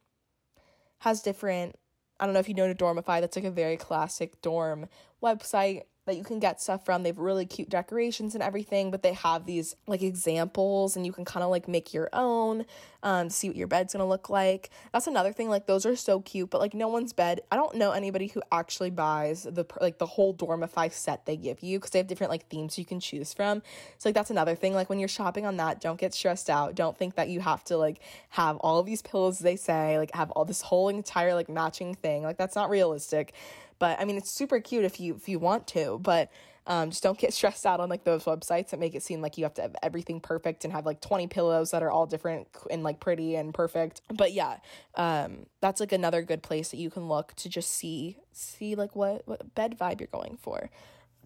[0.99, 1.77] has different
[2.19, 4.89] I don't know if you know Dormify, that's like a very classic dorm
[5.23, 7.03] website that you can get stuff from.
[7.03, 11.13] They have really cute decorations and everything, but they have these like examples and you
[11.13, 12.65] can kind of like make your own
[13.03, 14.71] um see what your bed's to look like.
[14.93, 17.41] That's another thing like those are so cute, but like no one's bed.
[17.51, 21.63] I don't know anybody who actually buys the like the whole Dormify set they give
[21.63, 23.63] you cuz they have different like themes you can choose from.
[23.99, 26.75] So like that's another thing like when you're shopping on that, don't get stressed out.
[26.75, 30.31] Don't think that you have to like have all these pillows they say, like have
[30.33, 32.23] all this whole entire like matching thing.
[32.23, 33.35] Like that's not realistic.
[33.79, 36.31] But I mean, it's super cute if you if you want to, but
[36.67, 39.39] um, just don't get stressed out on like those websites that make it seem like
[39.39, 42.49] you have to have everything perfect and have like 20 pillows that are all different
[42.71, 44.01] and like pretty and perfect.
[44.13, 44.59] But yeah,
[44.95, 48.95] um, that's like another good place that you can look to just see see like
[48.97, 50.71] what what bed vibe you're going for.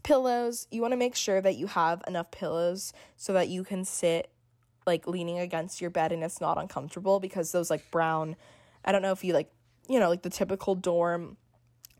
[0.02, 3.84] Pillows, you want to make sure that you have enough pillows so that you can
[3.84, 4.30] sit
[4.86, 8.34] like leaning against your bed and it's not uncomfortable because those like brown
[8.84, 9.50] I don't know if you like
[9.88, 11.36] you know like the typical dorm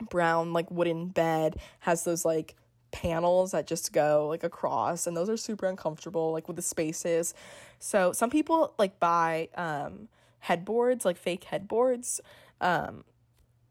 [0.08, 2.56] brown like wooden bed has those like
[2.90, 7.34] panels that just go like across and those are super uncomfortable like with the spaces.
[7.78, 10.08] So some people like buy um
[10.40, 12.20] headboards like fake headboards
[12.60, 13.04] um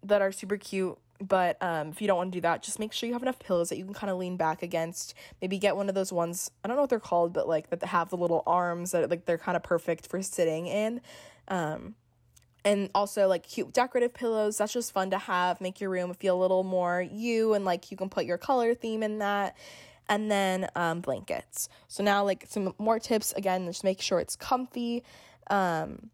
[0.03, 2.93] that are super cute but um, if you don't want to do that just make
[2.93, 5.13] sure you have enough pillows that you can kind of lean back against.
[5.41, 7.83] Maybe get one of those ones i don't know what they're called but like that
[7.83, 11.01] have the little arms that like they're kind of perfect for sitting in.
[11.49, 11.95] Um,
[12.65, 14.57] and also like cute decorative pillows.
[14.57, 17.91] That's just fun to have make your room feel a little more you and like
[17.91, 19.55] you can put your color theme in that.
[20.07, 21.69] And then um, blankets.
[21.87, 25.03] So now like some more tips again just make sure it's comfy
[25.49, 26.09] um,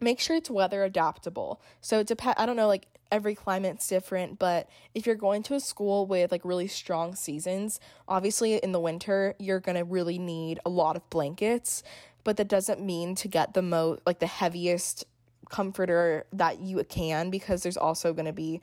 [0.00, 1.60] make sure it's weather adaptable.
[1.80, 5.54] So it depends i don't know like every climate's different but if you're going to
[5.54, 10.58] a school with like really strong seasons obviously in the winter you're to really need
[10.64, 11.82] a lot of blankets
[12.24, 15.04] but that doesn't mean to get the most like the heaviest
[15.52, 18.60] comforter that you can because there's also going to be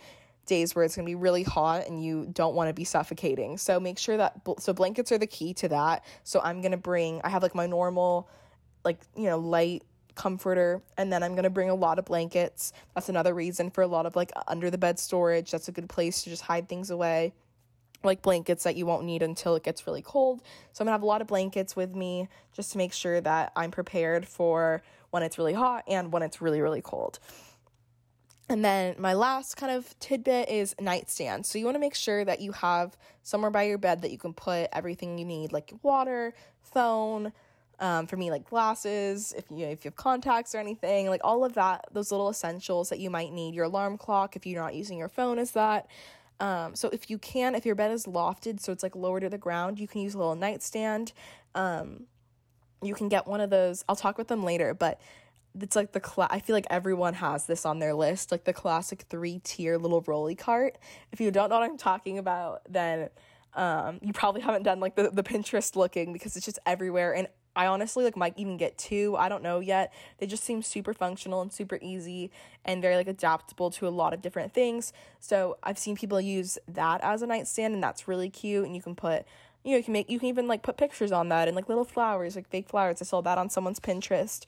[0.49, 3.57] days where it's going to be really hot and you don't want to be suffocating.
[3.57, 6.03] So make sure that so blankets are the key to that.
[6.23, 8.27] So I'm going to bring I have like my normal
[8.83, 9.83] like, you know, light
[10.15, 12.73] comforter and then I'm going to bring a lot of blankets.
[12.95, 15.51] That's another reason for a lot of like under the bed storage.
[15.51, 17.33] That's a good place to just hide things away.
[18.03, 20.41] Like blankets that you won't need until it gets really cold.
[20.71, 23.21] So I'm going to have a lot of blankets with me just to make sure
[23.21, 27.19] that I'm prepared for when it's really hot and when it's really, really cold.
[28.49, 31.45] And then my last kind of tidbit is nightstand.
[31.45, 34.17] So you want to make sure that you have somewhere by your bed that you
[34.17, 37.31] can put everything you need, like water, phone,
[37.79, 41.45] um, for me, like glasses, if you if you have contacts or anything, like all
[41.45, 43.55] of that, those little essentials that you might need.
[43.55, 45.87] Your alarm clock, if you're not using your phone, is that.
[46.41, 49.29] Um, so if you can, if your bed is lofted, so it's like lower to
[49.29, 51.13] the ground, you can use a little nightstand.
[51.55, 52.05] Um,
[52.81, 53.83] you can get one of those.
[53.89, 54.99] I'll talk with them later, but
[55.59, 59.05] it's like the I feel like everyone has this on their list, like the classic
[59.09, 60.77] three tier little rolly cart.
[61.11, 63.09] If you don't know what I'm talking about, then
[63.55, 67.13] um, you probably haven't done like the, the Pinterest looking because it's just everywhere.
[67.15, 69.15] And I honestly like might even get two.
[69.17, 69.91] I don't know yet.
[70.19, 72.31] They just seem super functional and super easy
[72.63, 74.93] and very like adaptable to a lot of different things.
[75.19, 78.65] So I've seen people use that as a nightstand and that's really cute.
[78.65, 79.25] And you can put
[79.63, 81.69] you know, you can make you can even like put pictures on that and like
[81.69, 83.01] little flowers, like fake flowers.
[83.01, 84.45] I saw that on someone's Pinterest.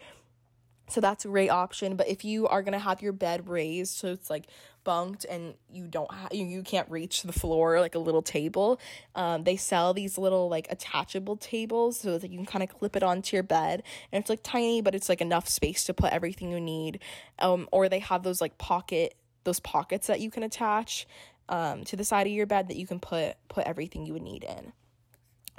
[0.88, 1.96] So that's a great option.
[1.96, 4.48] But if you are gonna have your bed raised, so it's like
[4.84, 8.80] bunked and you don't ha- you, you can't reach the floor like a little table,
[9.16, 12.96] um, they sell these little like attachable tables so that you can kind of clip
[12.96, 16.12] it onto your bed and it's like tiny, but it's like enough space to put
[16.12, 17.00] everything you need.
[17.40, 21.08] Um, or they have those like pocket those pockets that you can attach
[21.50, 24.22] um, to the side of your bed that you can put put everything you would
[24.22, 24.74] need in.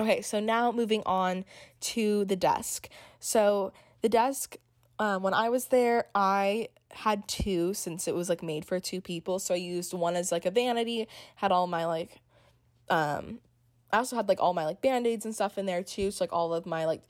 [0.01, 1.45] Okay, so now moving on
[1.81, 2.89] to the desk.
[3.21, 4.57] So the desk
[4.99, 9.01] um, when I was there, I had two since it was like made for two
[9.01, 9.39] people.
[9.39, 12.21] So I used one as like a vanity, had all my like,
[12.89, 13.41] um,
[13.93, 16.11] I also had like all my like band aids and stuff in there too.
[16.11, 17.03] So like all of my like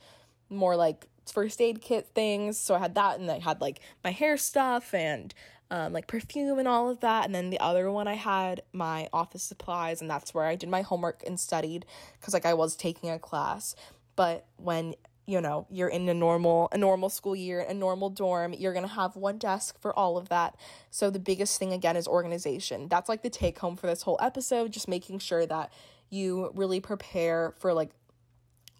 [0.48, 2.58] more like first aid kit things.
[2.58, 5.34] So I had that and I had like my hair stuff and
[5.72, 7.24] um, like perfume and all of that.
[7.24, 10.68] And then the other one I had my office supplies and that's where I did
[10.68, 11.86] my homework and studied
[12.20, 13.74] because like I was taking a class.
[14.14, 18.52] But when you know you're in a normal a normal school year a normal dorm
[18.52, 20.56] you're going to have one desk for all of that
[20.90, 24.18] so the biggest thing again is organization that's like the take home for this whole
[24.20, 25.72] episode just making sure that
[26.10, 27.90] you really prepare for like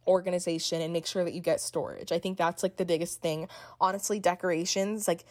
[0.08, 3.46] organization and make sure that you get storage i think that's like the biggest thing
[3.80, 5.24] honestly decorations like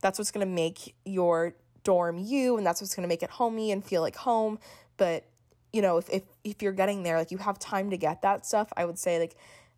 [0.00, 1.54] that's what's going to make your
[1.84, 4.58] dorm you and that's what's going to make it homey and feel like home
[4.96, 5.24] but
[5.72, 8.44] you know if, if if you're getting there like you have time to get that
[8.44, 9.36] stuff i would say like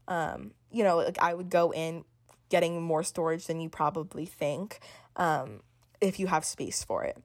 [0.08, 2.04] um, you know, like I would go in
[2.48, 4.80] getting more storage than you probably think
[5.16, 5.60] um,
[6.00, 7.22] if you have space for it.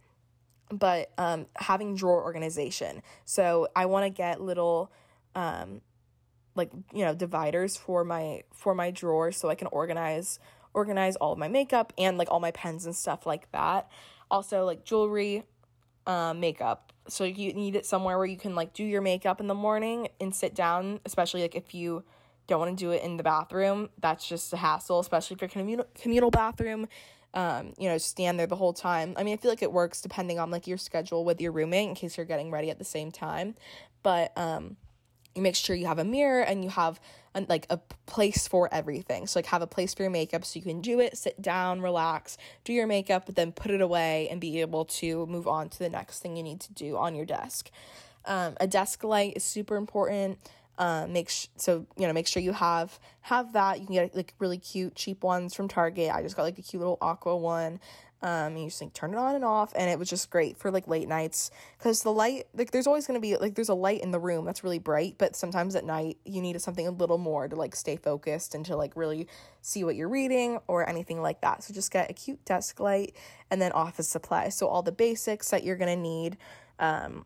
[0.69, 3.01] But um, having drawer organization.
[3.25, 4.91] So I want to get little
[5.35, 5.81] um,
[6.55, 10.39] like you know dividers for my for my drawers so I can organize
[10.73, 13.89] organize all of my makeup and like all my pens and stuff like that.
[14.31, 15.43] Also like jewelry,
[16.07, 16.93] uh, makeup.
[17.07, 20.07] So you need it somewhere where you can like do your makeup in the morning
[20.19, 22.03] and sit down, especially like if you
[22.47, 23.89] don't want to do it in the bathroom.
[23.99, 26.87] That's just a hassle, especially if you're communal communal bathroom.
[27.35, 29.15] Um, you know, stand there the whole time.
[29.17, 31.89] I mean, I feel like it works depending on like your schedule with your roommate
[31.89, 33.55] in case you're getting ready at the same time.
[34.03, 34.77] But um,
[35.35, 36.99] you make sure you have a mirror and you have
[37.35, 39.27] a, like a place for everything.
[39.27, 41.81] So like have a place for your makeup so you can do it, sit down,
[41.81, 45.69] relax, do your makeup, but then put it away and be able to move on
[45.69, 47.71] to the next thing you need to do on your desk.
[48.25, 50.37] Um, a desk light is super important.
[50.77, 53.79] Um, make sh- so you know make sure you have have that.
[53.79, 56.11] You can get like really cute cheap ones from Target.
[56.11, 57.79] I just got like a cute little aqua one.
[58.23, 60.71] Um, you just like turn it on and off, and it was just great for
[60.71, 64.01] like late nights because the light like there's always gonna be like there's a light
[64.01, 67.17] in the room that's really bright, but sometimes at night you need something a little
[67.17, 69.27] more to like stay focused and to like really
[69.61, 71.63] see what you're reading or anything like that.
[71.63, 73.13] So just get a cute desk light
[73.51, 74.55] and then office supplies.
[74.55, 76.37] So all the basics that you're gonna need.
[76.79, 77.25] Um,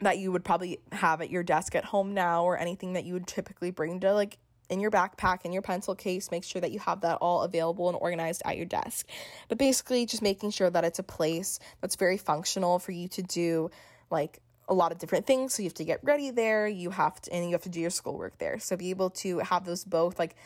[0.00, 3.14] that you would probably have at your desk at home now or anything that you
[3.14, 4.38] would typically bring to like
[4.68, 7.88] in your backpack in your pencil case make sure that you have that all available
[7.88, 9.06] and organized at your desk.
[9.48, 13.22] But basically just making sure that it's a place that's very functional for you to
[13.22, 13.70] do
[14.10, 15.54] like a lot of different things.
[15.54, 16.68] So you have to get ready there.
[16.68, 18.58] You have to and you have to do your schoolwork there.
[18.58, 20.36] So be able to have those both like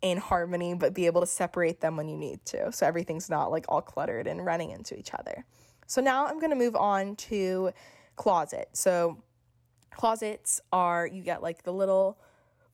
[0.00, 2.72] in harmony but be able to separate them when you need to.
[2.72, 5.44] So everything's not like all cluttered and running into each other.
[5.86, 7.70] So now i'm going to move on to
[8.16, 8.68] closet.
[8.72, 9.22] So
[9.90, 12.18] closets are you get like the little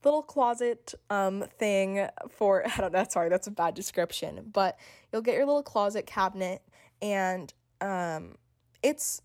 [0.05, 4.79] little closet um thing for I don't know, sorry, that's a bad description, but
[5.12, 6.62] you'll get your little closet cabinet
[7.03, 8.37] and um
[8.83, 9.23] it's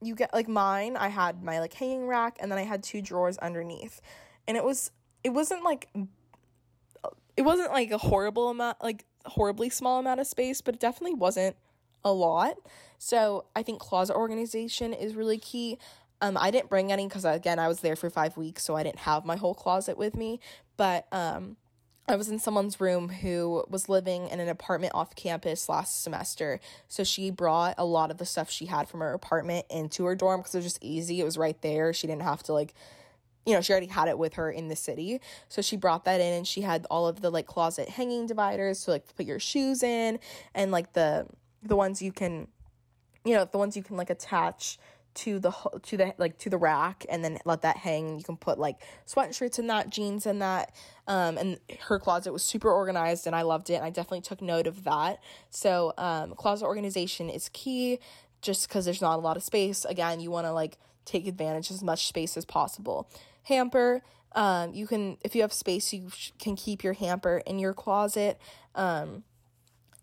[0.00, 3.02] you get like mine, I had my like hanging rack and then I had two
[3.02, 4.00] drawers underneath.
[4.46, 4.90] And it was
[5.24, 5.88] it wasn't like
[7.36, 11.14] it wasn't like a horrible amount like horribly small amount of space, but it definitely
[11.14, 11.56] wasn't
[12.04, 12.56] a lot.
[12.98, 15.78] So I think closet organization is really key.
[16.20, 18.82] Um, I didn't bring any because again I was there for five weeks, so I
[18.82, 20.40] didn't have my whole closet with me.
[20.76, 21.56] But um,
[22.08, 26.58] I was in someone's room who was living in an apartment off campus last semester.
[26.88, 30.16] So she brought a lot of the stuff she had from her apartment into her
[30.16, 31.20] dorm because it was just easy.
[31.20, 31.92] It was right there.
[31.92, 32.74] She didn't have to like
[33.48, 35.22] you know, she already had it with her in the city.
[35.48, 38.84] So she brought that in and she had all of the like closet hanging dividers
[38.84, 40.18] to like put your shoes in
[40.54, 41.26] and like the
[41.62, 42.46] the ones you can
[43.24, 44.78] you know the ones you can like attach
[45.14, 45.52] to the
[45.82, 48.18] to the like to the rack and then let that hang.
[48.18, 50.74] You can put like sweatshirts in that, jeans in that.
[51.06, 54.40] Um, and her closet was super organized and I loved it and I definitely took
[54.40, 55.20] note of that.
[55.50, 57.98] So um, closet organization is key
[58.42, 59.84] just because there's not a lot of space.
[59.84, 63.10] Again, you want to like take advantage as much space as possible.
[63.44, 64.02] Hamper,
[64.32, 68.38] um, you can if you have space, you can keep your hamper in your closet.
[68.74, 69.24] Um,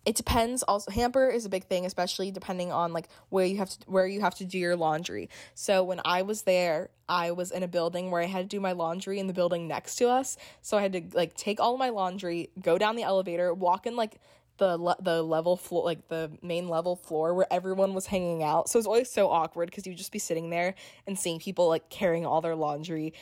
[0.06, 3.68] it depends also hamper is a big thing especially depending on like where you have
[3.68, 5.28] to where you have to do your laundry.
[5.54, 8.60] So when i was there i was in a building where i had to do
[8.60, 10.36] my laundry in the building next to us.
[10.62, 13.96] So i had to like take all my laundry go down the elevator walk in
[13.96, 14.20] like
[14.58, 18.68] the le- the level floor like the main level floor where everyone was hanging out.
[18.68, 20.74] So it's always so awkward because you would just be sitting there
[21.06, 23.12] and seeing people like carrying all their laundry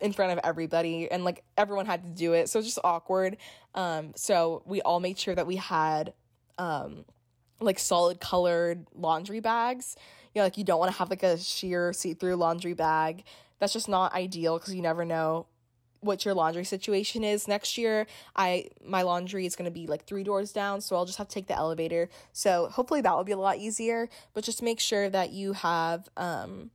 [0.00, 2.48] in front of everybody and like everyone had to do it.
[2.48, 3.36] So it's just awkward.
[3.74, 6.12] Um so we all made sure that we had
[6.58, 7.04] um
[7.60, 9.96] like solid colored laundry bags.
[10.34, 13.24] You know, like you don't want to have like a sheer see-through laundry bag.
[13.60, 15.46] That's just not ideal because you never know
[16.00, 20.04] what your laundry situation is next year i my laundry is going to be like
[20.04, 23.24] three doors down so i'll just have to take the elevator so hopefully that will
[23.24, 26.70] be a lot easier but just make sure that you have um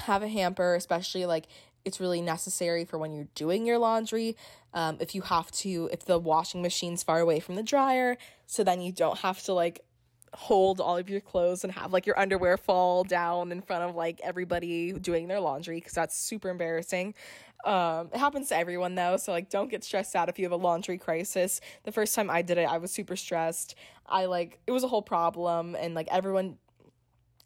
[0.00, 1.46] have a hamper especially like
[1.84, 4.36] it's really necessary for when you're doing your laundry.
[4.74, 8.16] Um, if you have to, if the washing machine's far away from the dryer,
[8.46, 9.84] so then you don't have to like
[10.34, 13.94] hold all of your clothes and have like your underwear fall down in front of
[13.94, 17.14] like everybody doing their laundry because that's super embarrassing.
[17.64, 20.52] Um, it happens to everyone though, so like don't get stressed out if you have
[20.52, 21.60] a laundry crisis.
[21.84, 23.74] The first time I did it, I was super stressed.
[24.06, 26.56] I like it was a whole problem and like everyone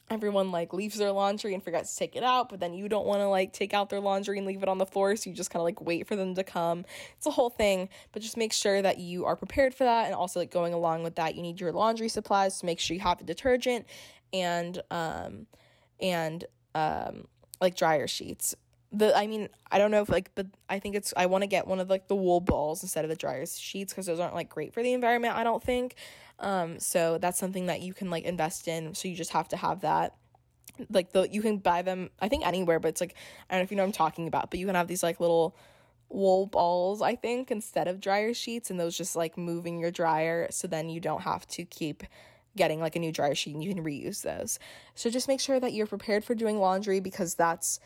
[0.09, 3.07] everyone like leaves their laundry and forgets to take it out but then you don't
[3.07, 5.35] want to like take out their laundry and leave it on the floor so you
[5.35, 6.85] just kind of like wait for them to come.
[7.17, 10.15] It's a whole thing but just make sure that you are prepared for that and
[10.15, 13.01] also like going along with that you need your laundry supplies to make sure you
[13.01, 13.87] have a detergent
[14.33, 15.47] and um
[16.01, 16.45] and
[16.75, 17.27] um
[17.61, 18.55] like dryer sheets
[18.93, 21.47] the I mean I don't know if like but I think it's I want to
[21.47, 24.35] get one of like the wool balls instead of the dryer sheets because those aren't
[24.35, 25.95] like great for the environment I don't think.
[26.39, 29.57] Um so that's something that you can like invest in so you just have to
[29.57, 30.15] have that.
[30.91, 33.15] Like the you can buy them I think anywhere but it's like
[33.51, 35.03] I don't know if you know what I'm talking about but you can have these
[35.03, 35.57] like little
[36.09, 40.47] wool balls I think instead of dryer sheets and those just like moving your dryer
[40.51, 42.05] so then you don't have to keep
[42.57, 44.59] getting like a new dryer sheet and you can reuse those.
[44.95, 47.79] So just make sure that you're prepared for doing laundry because that's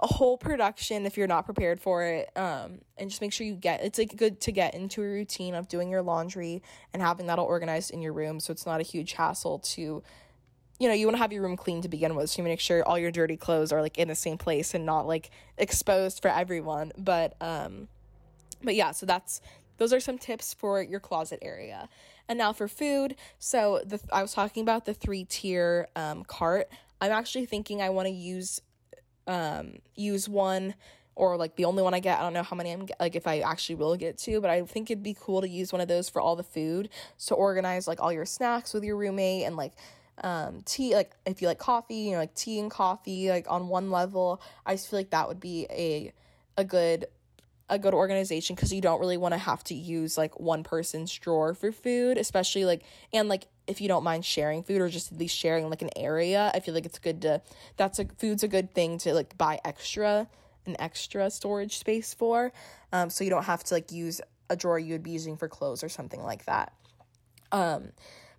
[0.00, 3.54] a whole production if you're not prepared for it um and just make sure you
[3.54, 7.26] get it's like good to get into a routine of doing your laundry and having
[7.26, 10.02] that all organized in your room so it's not a huge hassle to
[10.78, 12.60] you know you want to have your room clean to begin with so you make
[12.60, 16.22] sure all your dirty clothes are like in the same place and not like exposed
[16.22, 17.88] for everyone but um
[18.62, 19.40] but yeah so that's
[19.78, 21.88] those are some tips for your closet area.
[22.28, 26.68] And now for food so the i was talking about the three tier um, cart.
[27.00, 28.60] I'm actually thinking i want to use
[29.28, 30.74] um, use one
[31.14, 32.18] or like the only one I get.
[32.18, 34.62] I don't know how many I'm like if I actually will get to, but I
[34.62, 36.88] think it'd be cool to use one of those for all the food
[37.26, 39.72] to organize like all your snacks with your roommate and like
[40.24, 43.68] um tea like if you like coffee, you know, like tea and coffee like on
[43.68, 44.40] one level.
[44.64, 46.12] I just feel like that would be a
[46.56, 47.06] a good
[47.70, 51.12] a good organization because you don't really want to have to use like one person's
[51.12, 55.12] drawer for food, especially like and like if you don't mind sharing food or just
[55.12, 57.42] at least sharing like an area, I feel like it's good to
[57.76, 60.28] that's a food's a good thing to like buy extra
[60.66, 62.52] an extra storage space for.
[62.92, 65.48] Um, so you don't have to like use a drawer you would be using for
[65.48, 66.72] clothes or something like that.
[67.52, 67.92] Um,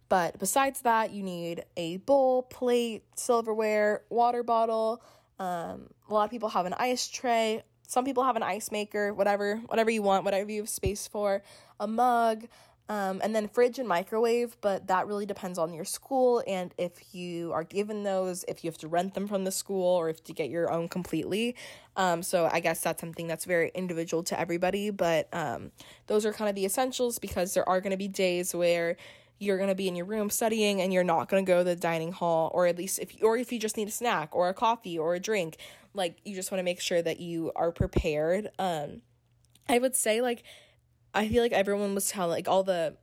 [0.07, 5.03] but besides that, you need a bowl, plate, silverware, water bottle.
[5.37, 7.63] Um, a lot of people have an ice tray.
[7.89, 11.41] Some people have an ice maker, whatever, whatever you want, whatever you have space for,
[11.79, 12.45] a mug,
[12.87, 17.15] um, and then fridge and microwave, but that really depends on your school and if
[17.15, 20.23] you are given those, if you have to rent them from the school or if
[20.25, 21.55] to get your own completely.
[21.95, 25.71] Um, so I guess that's something that's very individual to everybody, but um,
[26.05, 28.97] those are kind of the essentials because there are going to be days where
[29.39, 31.63] you're going to be in your room studying and you're not going to go to
[31.63, 34.49] the dining hall or at least if or if you just need a snack or
[34.49, 35.57] a coffee or a drink
[35.93, 38.49] like you just want to make sure that you are prepared.
[38.59, 39.01] Um
[39.67, 40.43] i would say like
[41.13, 42.95] I feel like everyone was telling like all the,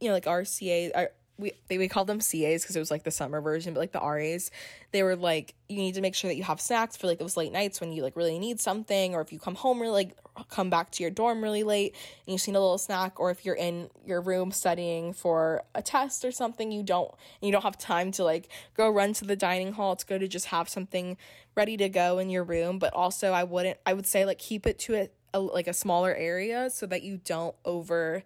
[0.00, 3.10] you know, like RCA, we they we call them CAs because it was like the
[3.10, 4.50] summer version, but like the RAs,
[4.92, 7.36] they were like you need to make sure that you have snacks for like those
[7.36, 10.16] late nights when you like really need something, or if you come home really like
[10.50, 11.92] come back to your dorm really late
[12.26, 15.62] and you just need a little snack, or if you're in your room studying for
[15.74, 17.10] a test or something, you don't
[17.42, 19.92] you don't have time to like go run to the dining hall.
[19.92, 21.16] It's good to just have something
[21.56, 24.66] ready to go in your room, but also I wouldn't I would say like keep
[24.66, 28.22] it to a, a like a smaller area so that you don't over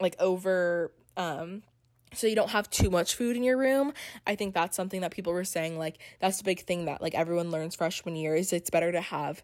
[0.00, 1.62] like over um
[2.14, 3.92] so you don't have too much food in your room.
[4.26, 7.14] I think that's something that people were saying like that's the big thing that like
[7.14, 9.42] everyone learns freshman year is it's better to have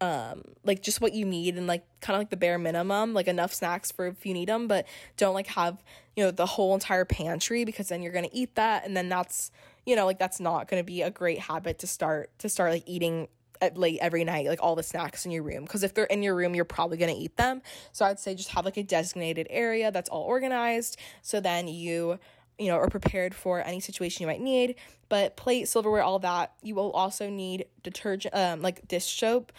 [0.00, 3.26] um like just what you need and like kind of like the bare minimum like
[3.28, 4.86] enough snacks for if you need them but
[5.16, 5.82] don't like have
[6.14, 9.08] you know the whole entire pantry because then you're going to eat that and then
[9.08, 9.50] that's
[9.86, 12.70] you know like that's not going to be a great habit to start to start
[12.72, 13.30] like eating at
[13.74, 16.34] late every night like all the snacks in your room because if they're in your
[16.34, 17.62] room you're probably going to eat them.
[17.92, 22.18] So i'd say just have like a designated area that's all organized so then you
[22.58, 24.76] you know are prepared for any situation you might need.
[25.08, 29.52] But plate silverware all that you will also need detergent um like dish soap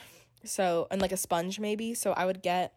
[0.43, 1.93] so and like a sponge maybe.
[1.93, 2.73] So i would get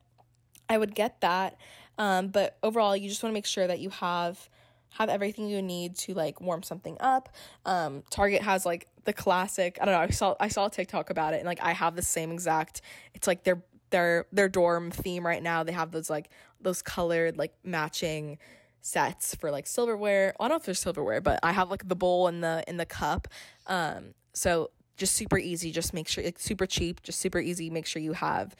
[0.68, 1.56] i would get that.
[1.98, 4.48] Um but overall you just want to make sure that you have
[4.90, 7.28] have everything you need to like warm something up.
[7.64, 11.08] Um target has like the classic i don't know i saw i saw a tiktok
[11.08, 12.82] about it and like i have the same exact
[13.14, 15.62] it's like their their their dorm theme right now.
[15.62, 16.30] They have those like
[16.60, 18.38] those colored like matching
[18.80, 20.34] sets for like silverware.
[20.40, 22.76] I don't know if there's silverware but i have like the bowl and the in
[22.76, 23.28] the cup.
[23.66, 24.70] Um so
[25.00, 28.12] just super easy just make sure it's super cheap just super easy make sure you
[28.12, 28.54] have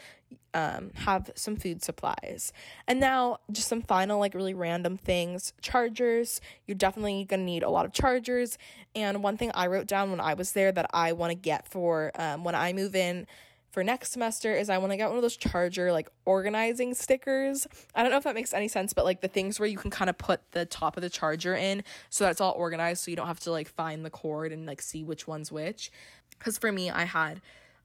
[0.54, 2.52] um have some food supplies.
[2.88, 5.52] And now just some final like really random things.
[5.60, 8.58] Chargers you're definitely gonna need a lot of chargers.
[8.94, 11.68] And one thing i wrote down when i was there that i want to get
[11.68, 13.26] for um, when i move in
[13.70, 17.66] for next semester is I want to get one of those charger like organizing stickers.
[17.94, 19.90] I don't know if that makes any sense, but like the things where you can
[19.90, 23.16] kind of put the top of the charger in so that's all organized so you
[23.16, 25.92] don't have to like find the cord and like see which one's which.
[26.40, 27.40] Cuz for me, I had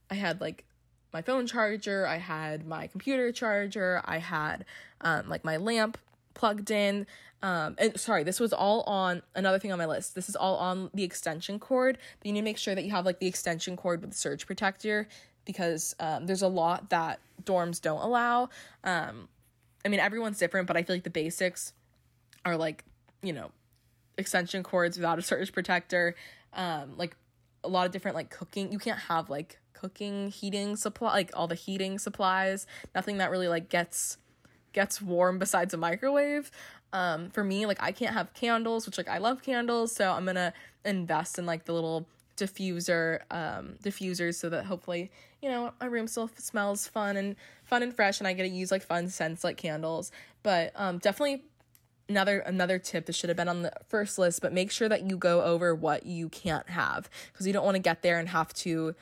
[0.09, 0.65] I had like
[1.13, 4.65] my phone charger, I had my computer charger, I had
[5.01, 5.99] um like my lamp
[6.33, 7.05] plugged in.
[7.43, 10.15] Um, and sorry, this was all on another thing on my list.
[10.15, 12.91] This is all on the extension cord, but you need to make sure that you
[12.91, 15.07] have like the extension cord with the surge protector
[15.45, 18.49] because um, there's a lot that dorms don't allow.
[18.83, 19.29] Um,
[19.85, 21.73] I mean, everyone's different, but I feel like the basics
[22.43, 22.83] are like,
[23.21, 23.51] you know,
[24.17, 26.15] extension cords without a surge protector,
[26.53, 27.15] um, like
[27.63, 28.71] a lot of different like cooking.
[28.71, 32.65] You can't have like cooking heating supply, like all the heating supplies.
[32.93, 34.17] Nothing that really like gets
[34.73, 36.51] gets warm besides a microwave.
[36.93, 40.25] Um, for me, like I can't have candles, which like I love candles, so I'm
[40.25, 42.07] gonna invest in like the little
[42.37, 45.09] diffuser um diffusers so that hopefully
[45.41, 48.49] you know my room still smells fun and fun and fresh and i get to
[48.49, 50.11] use like fun scents like candles.
[50.43, 51.43] But um definitely
[52.07, 55.09] another another tip that should have been on the first list but make sure that
[55.09, 58.29] you go over what you can't have because you don't want to get there and
[58.29, 58.93] have to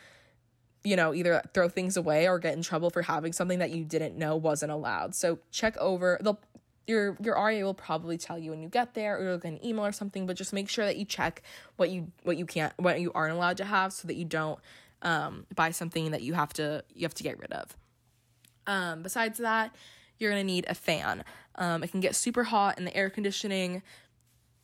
[0.84, 3.84] you know either throw things away or get in trouble for having something that you
[3.84, 5.16] didn't know wasn't allowed.
[5.16, 6.40] So check over they'll
[6.88, 9.66] your your RA will probably tell you when you get there or you'll get an
[9.66, 11.42] email or something, but just make sure that you check
[11.78, 14.60] what you what you can't what you aren't allowed to have so that you don't
[15.02, 17.76] um, buy something that you have to you have to get rid of.
[18.68, 19.76] Um, besides that,
[20.18, 21.24] you're gonna need a fan.
[21.56, 23.82] Um, it can get super hot in the air conditioning.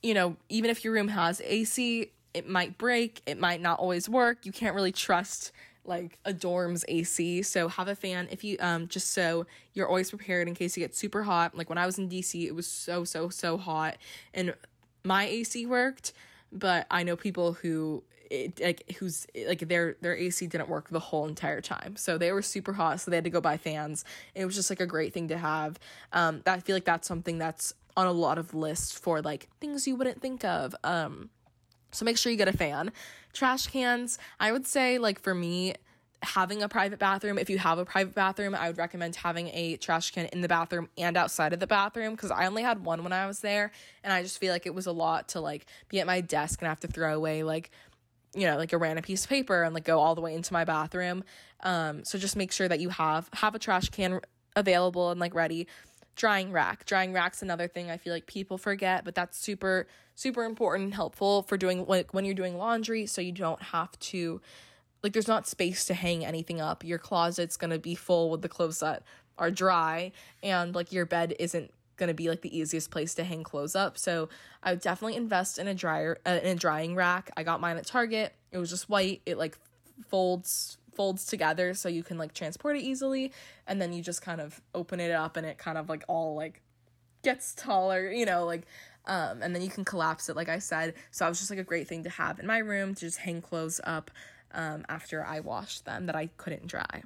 [0.02, 3.22] You know, even if your room has AC, it might break.
[3.26, 4.44] It might not always work.
[4.44, 5.52] You can't really trust
[5.84, 7.42] like a dorm's AC.
[7.42, 10.80] So have a fan if you um just so you're always prepared in case it
[10.80, 11.56] gets super hot.
[11.56, 13.96] Like when I was in DC, it was so so so hot
[14.34, 14.54] and
[15.02, 16.12] my AC worked,
[16.52, 21.00] but I know people who it, like who's like their their AC didn't work the
[21.00, 21.96] whole entire time.
[21.96, 24.04] So they were super hot, so they had to go buy fans.
[24.34, 25.78] It was just like a great thing to have.
[26.12, 29.86] Um I feel like that's something that's on a lot of lists for like things
[29.86, 30.74] you wouldn't think of.
[30.84, 31.30] Um
[31.92, 32.92] so make sure you get a fan.
[33.32, 35.74] Trash cans, I would say like for me
[36.22, 39.76] having a private bathroom, if you have a private bathroom, I would recommend having a
[39.76, 43.02] trash can in the bathroom and outside of the bathroom cuz I only had one
[43.02, 43.72] when I was there
[44.04, 46.60] and I just feel like it was a lot to like be at my desk
[46.60, 47.70] and have to throw away like
[48.32, 50.52] you know, like a random piece of paper and like go all the way into
[50.52, 51.24] my bathroom.
[51.60, 54.20] Um so just make sure that you have have a trash can
[54.56, 55.66] available and like ready
[56.16, 56.84] drying rack.
[56.84, 59.86] Drying rack's another thing I feel like people forget, but that's super
[60.20, 63.98] super important and helpful for doing like when you're doing laundry so you don't have
[63.98, 64.38] to
[65.02, 66.84] like there's not space to hang anything up.
[66.84, 69.02] Your closet's going to be full with the clothes that
[69.38, 70.12] are dry
[70.42, 73.74] and like your bed isn't going to be like the easiest place to hang clothes
[73.74, 73.96] up.
[73.96, 74.28] So
[74.62, 77.30] I would definitely invest in a dryer uh, in a drying rack.
[77.38, 78.34] I got mine at Target.
[78.52, 79.22] It was just white.
[79.24, 79.56] It like
[80.08, 83.32] folds folds together so you can like transport it easily
[83.66, 86.34] and then you just kind of open it up and it kind of like all
[86.34, 86.60] like
[87.22, 88.66] gets taller, you know, like
[89.06, 90.94] um and then you can collapse it like I said.
[91.10, 93.18] So it was just like a great thing to have in my room to just
[93.18, 94.10] hang clothes up
[94.52, 97.02] um after I washed them that I couldn't dry.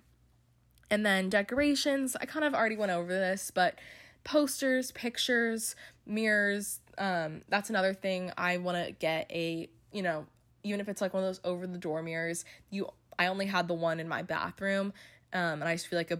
[0.91, 3.79] And then decorations, I kind of already went over this, but
[4.23, 5.77] posters, pictures,
[6.07, 10.27] mirrors, um that's another thing I want to get a, you know,
[10.63, 12.89] even if it's like one of those over the door mirrors, you
[13.19, 14.93] I only had the one in my bathroom.
[15.33, 16.19] Um, and I just feel like a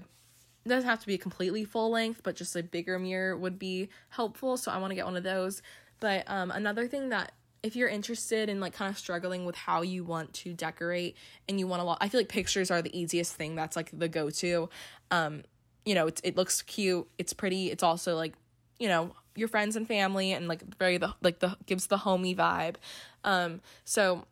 [0.65, 3.89] it doesn't have to be completely full length, but just a bigger mirror would be
[4.11, 4.57] helpful.
[4.57, 5.63] So I want to get one of those.
[6.01, 9.83] But um, another thing that if you're interested in like kind of struggling with how
[9.83, 11.17] you want to decorate
[11.49, 13.91] and you want a lot I feel like pictures are the easiest thing that's like
[13.93, 14.69] the go-to.
[15.11, 15.45] Um,
[15.87, 18.35] you know, it's, it looks cute, it's pretty, it's also like,
[18.79, 22.35] you know, your friends and family and like very the like the gives the homey
[22.35, 22.77] vibe.
[23.25, 24.27] Um, so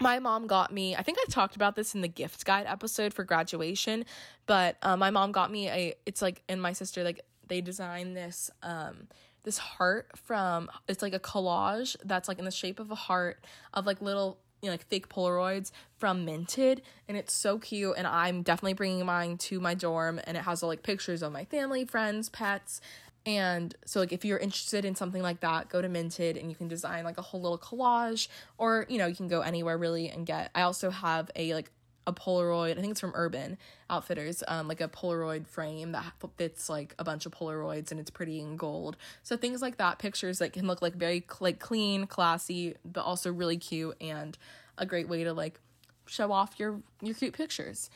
[0.00, 3.12] my mom got me i think i talked about this in the gift guide episode
[3.12, 4.04] for graduation
[4.46, 8.16] but um, my mom got me a it's like and my sister like they designed
[8.16, 9.06] this um
[9.42, 13.44] this heart from it's like a collage that's like in the shape of a heart
[13.74, 17.94] of like little you know, like fake Polaroids from Minted, and it's so cute.
[17.96, 21.32] And I'm definitely bringing mine to my dorm, and it has all like pictures of
[21.32, 22.80] my family, friends, pets.
[23.26, 26.56] And so, like, if you're interested in something like that, go to Minted and you
[26.56, 30.08] can design like a whole little collage, or you know, you can go anywhere really
[30.08, 30.50] and get.
[30.54, 31.70] I also have a like
[32.06, 32.72] a Polaroid.
[32.72, 33.58] I think it's from Urban
[33.88, 38.10] Outfitters, um, like a Polaroid frame that fits like a bunch of Polaroids and it's
[38.10, 38.96] pretty in gold.
[39.22, 43.32] So things like that, pictures that can look like very like clean, classy, but also
[43.32, 44.36] really cute and
[44.78, 45.60] a great way to like
[46.06, 47.90] show off your your cute pictures.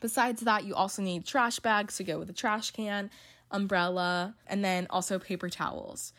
[0.00, 3.10] Besides that, you also need trash bags to go with a trash can,
[3.50, 6.12] umbrella, and then also paper towels.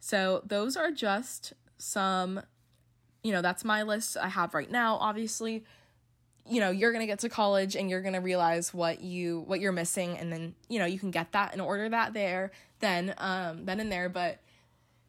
[0.00, 2.42] So those are just some
[3.22, 4.96] you know, that's my list I have right now.
[4.96, 5.64] Obviously,
[6.46, 9.40] you know you're going to get to college and you're going to realize what you
[9.46, 12.50] what you're missing and then you know you can get that and order that there
[12.80, 14.40] then um then and there but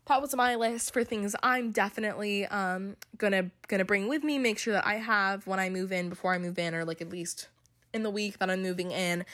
[0.05, 4.57] that was my list for things i'm definitely um gonna gonna bring with me make
[4.57, 7.09] sure that i have when i move in before i move in or like at
[7.09, 7.49] least
[7.93, 9.25] in the week that i'm moving in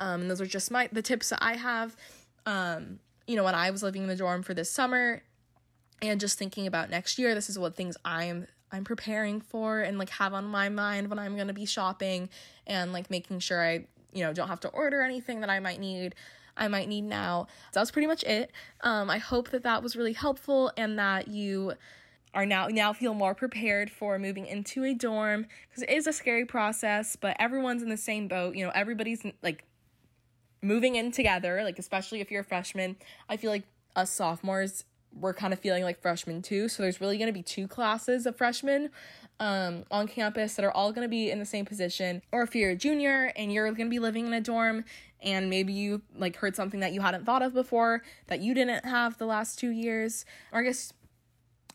[0.00, 1.96] um and those are just my the tips that i have
[2.46, 5.22] um you know when i was living in the dorm for this summer
[6.02, 9.98] and just thinking about next year this is what things i'm I'm preparing for and
[9.98, 12.28] like have on my mind when I'm going to be shopping
[12.66, 15.80] and like making sure I, you know, don't have to order anything that I might
[15.80, 16.14] need.
[16.56, 17.46] I might need now.
[17.72, 18.52] So that's pretty much it.
[18.82, 21.72] Um, I hope that that was really helpful and that you
[22.32, 26.12] are now now feel more prepared for moving into a dorm because it is a
[26.12, 28.54] scary process, but everyone's in the same boat.
[28.54, 29.64] You know, everybody's like
[30.62, 31.62] moving in together.
[31.64, 32.96] Like especially if you're a freshman,
[33.28, 33.64] I feel like
[33.96, 34.84] us sophomores
[35.18, 36.68] we're kind of feeling like freshmen too.
[36.68, 38.90] So there's really going to be two classes of freshmen
[39.38, 42.22] um, on campus that are all going to be in the same position.
[42.32, 44.84] Or if you're a junior and you're going to be living in a dorm
[45.22, 48.84] and maybe you like heard something that you hadn't thought of before that you didn't
[48.84, 50.92] have the last two years, or I guess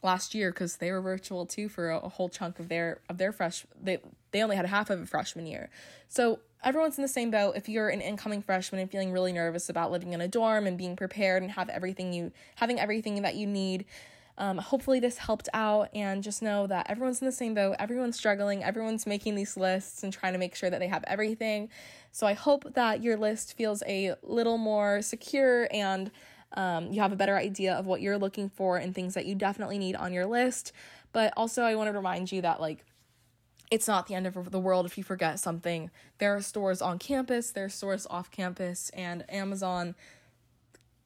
[0.06, 3.18] last year because they were virtual too for a, a, whole chunk of their of
[3.18, 4.00] their fresh they
[4.32, 5.70] they only had half of a freshman year.
[6.08, 7.56] So everyone's in the same boat.
[7.56, 10.78] If you're an incoming freshman and feeling really nervous about living in a dorm and
[10.78, 13.86] being prepared and have everything you having everything that you need,
[14.38, 15.90] um, hopefully this helped out.
[15.94, 17.76] And just know that everyone's in the same boat.
[17.80, 18.64] Everyone's struggling.
[18.64, 21.70] Everyone's making these lists and trying to make sure that they have everything.
[22.12, 26.12] So I hope that your list feels a little more secure and
[26.56, 29.36] um, you have a better idea of what you're looking for and things that you
[29.36, 30.72] definitely need on your list.
[31.12, 32.84] But also, I want to remind you that like
[33.72, 35.90] it's not the end of the world if you forget something.
[36.18, 39.96] There are stores on campus, there are stores off campus, and Amazon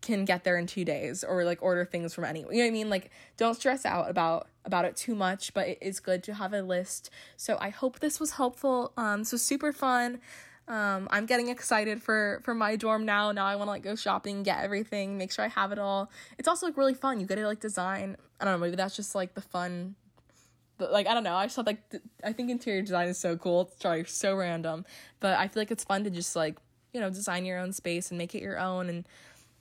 [0.01, 2.53] can get there in two days or like order things from anywhere.
[2.53, 2.89] You know what I mean?
[2.89, 6.53] Like don't stress out about about it too much, but it is good to have
[6.53, 7.09] a list.
[7.35, 8.93] So I hope this was helpful.
[8.97, 10.19] Um so super fun.
[10.69, 13.31] Um, I'm getting excited for for my dorm now.
[13.31, 16.11] Now I want to like go shopping, get everything, make sure I have it all.
[16.37, 17.19] It's also like really fun.
[17.19, 18.15] You get to like design.
[18.39, 18.65] I don't know.
[18.65, 19.95] Maybe that's just like the fun
[20.79, 23.19] but like I don't know, I just thought like th- I think interior design is
[23.19, 23.61] so cool.
[23.61, 24.85] It's probably so random,
[25.19, 26.57] but I feel like it's fun to just like
[26.93, 29.07] you know design your own space and make it your own and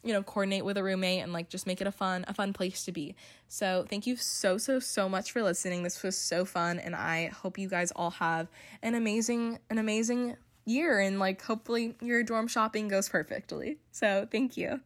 [0.02, 2.54] you know coordinate with a roommate and like just make it a fun a fun
[2.54, 3.14] place to be.
[3.48, 5.82] So thank you so so so much for listening.
[5.82, 8.48] This was so fun, and I hope you guys all have
[8.82, 10.36] an amazing an amazing
[10.68, 13.78] year and like hopefully your dorm shopping goes perfectly.
[13.90, 14.80] So thank you.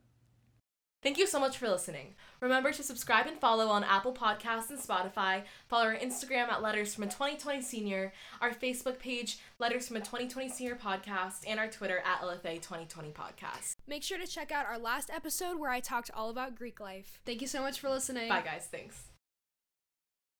[1.03, 2.15] Thank you so much for listening.
[2.41, 5.43] Remember to subscribe and follow on Apple Podcasts and Spotify.
[5.67, 10.01] Follow our Instagram at Letters from a 2020 Senior, our Facebook page, Letters from a
[10.01, 13.75] 2020 Senior Podcast, and our Twitter at LFA 2020 Podcast.
[13.89, 17.21] Make sure to check out our last episode where I talked all about Greek life.
[17.27, 18.29] Thank you so much for listening.
[18.29, 18.69] Bye, guys.
[18.71, 19.12] Thanks.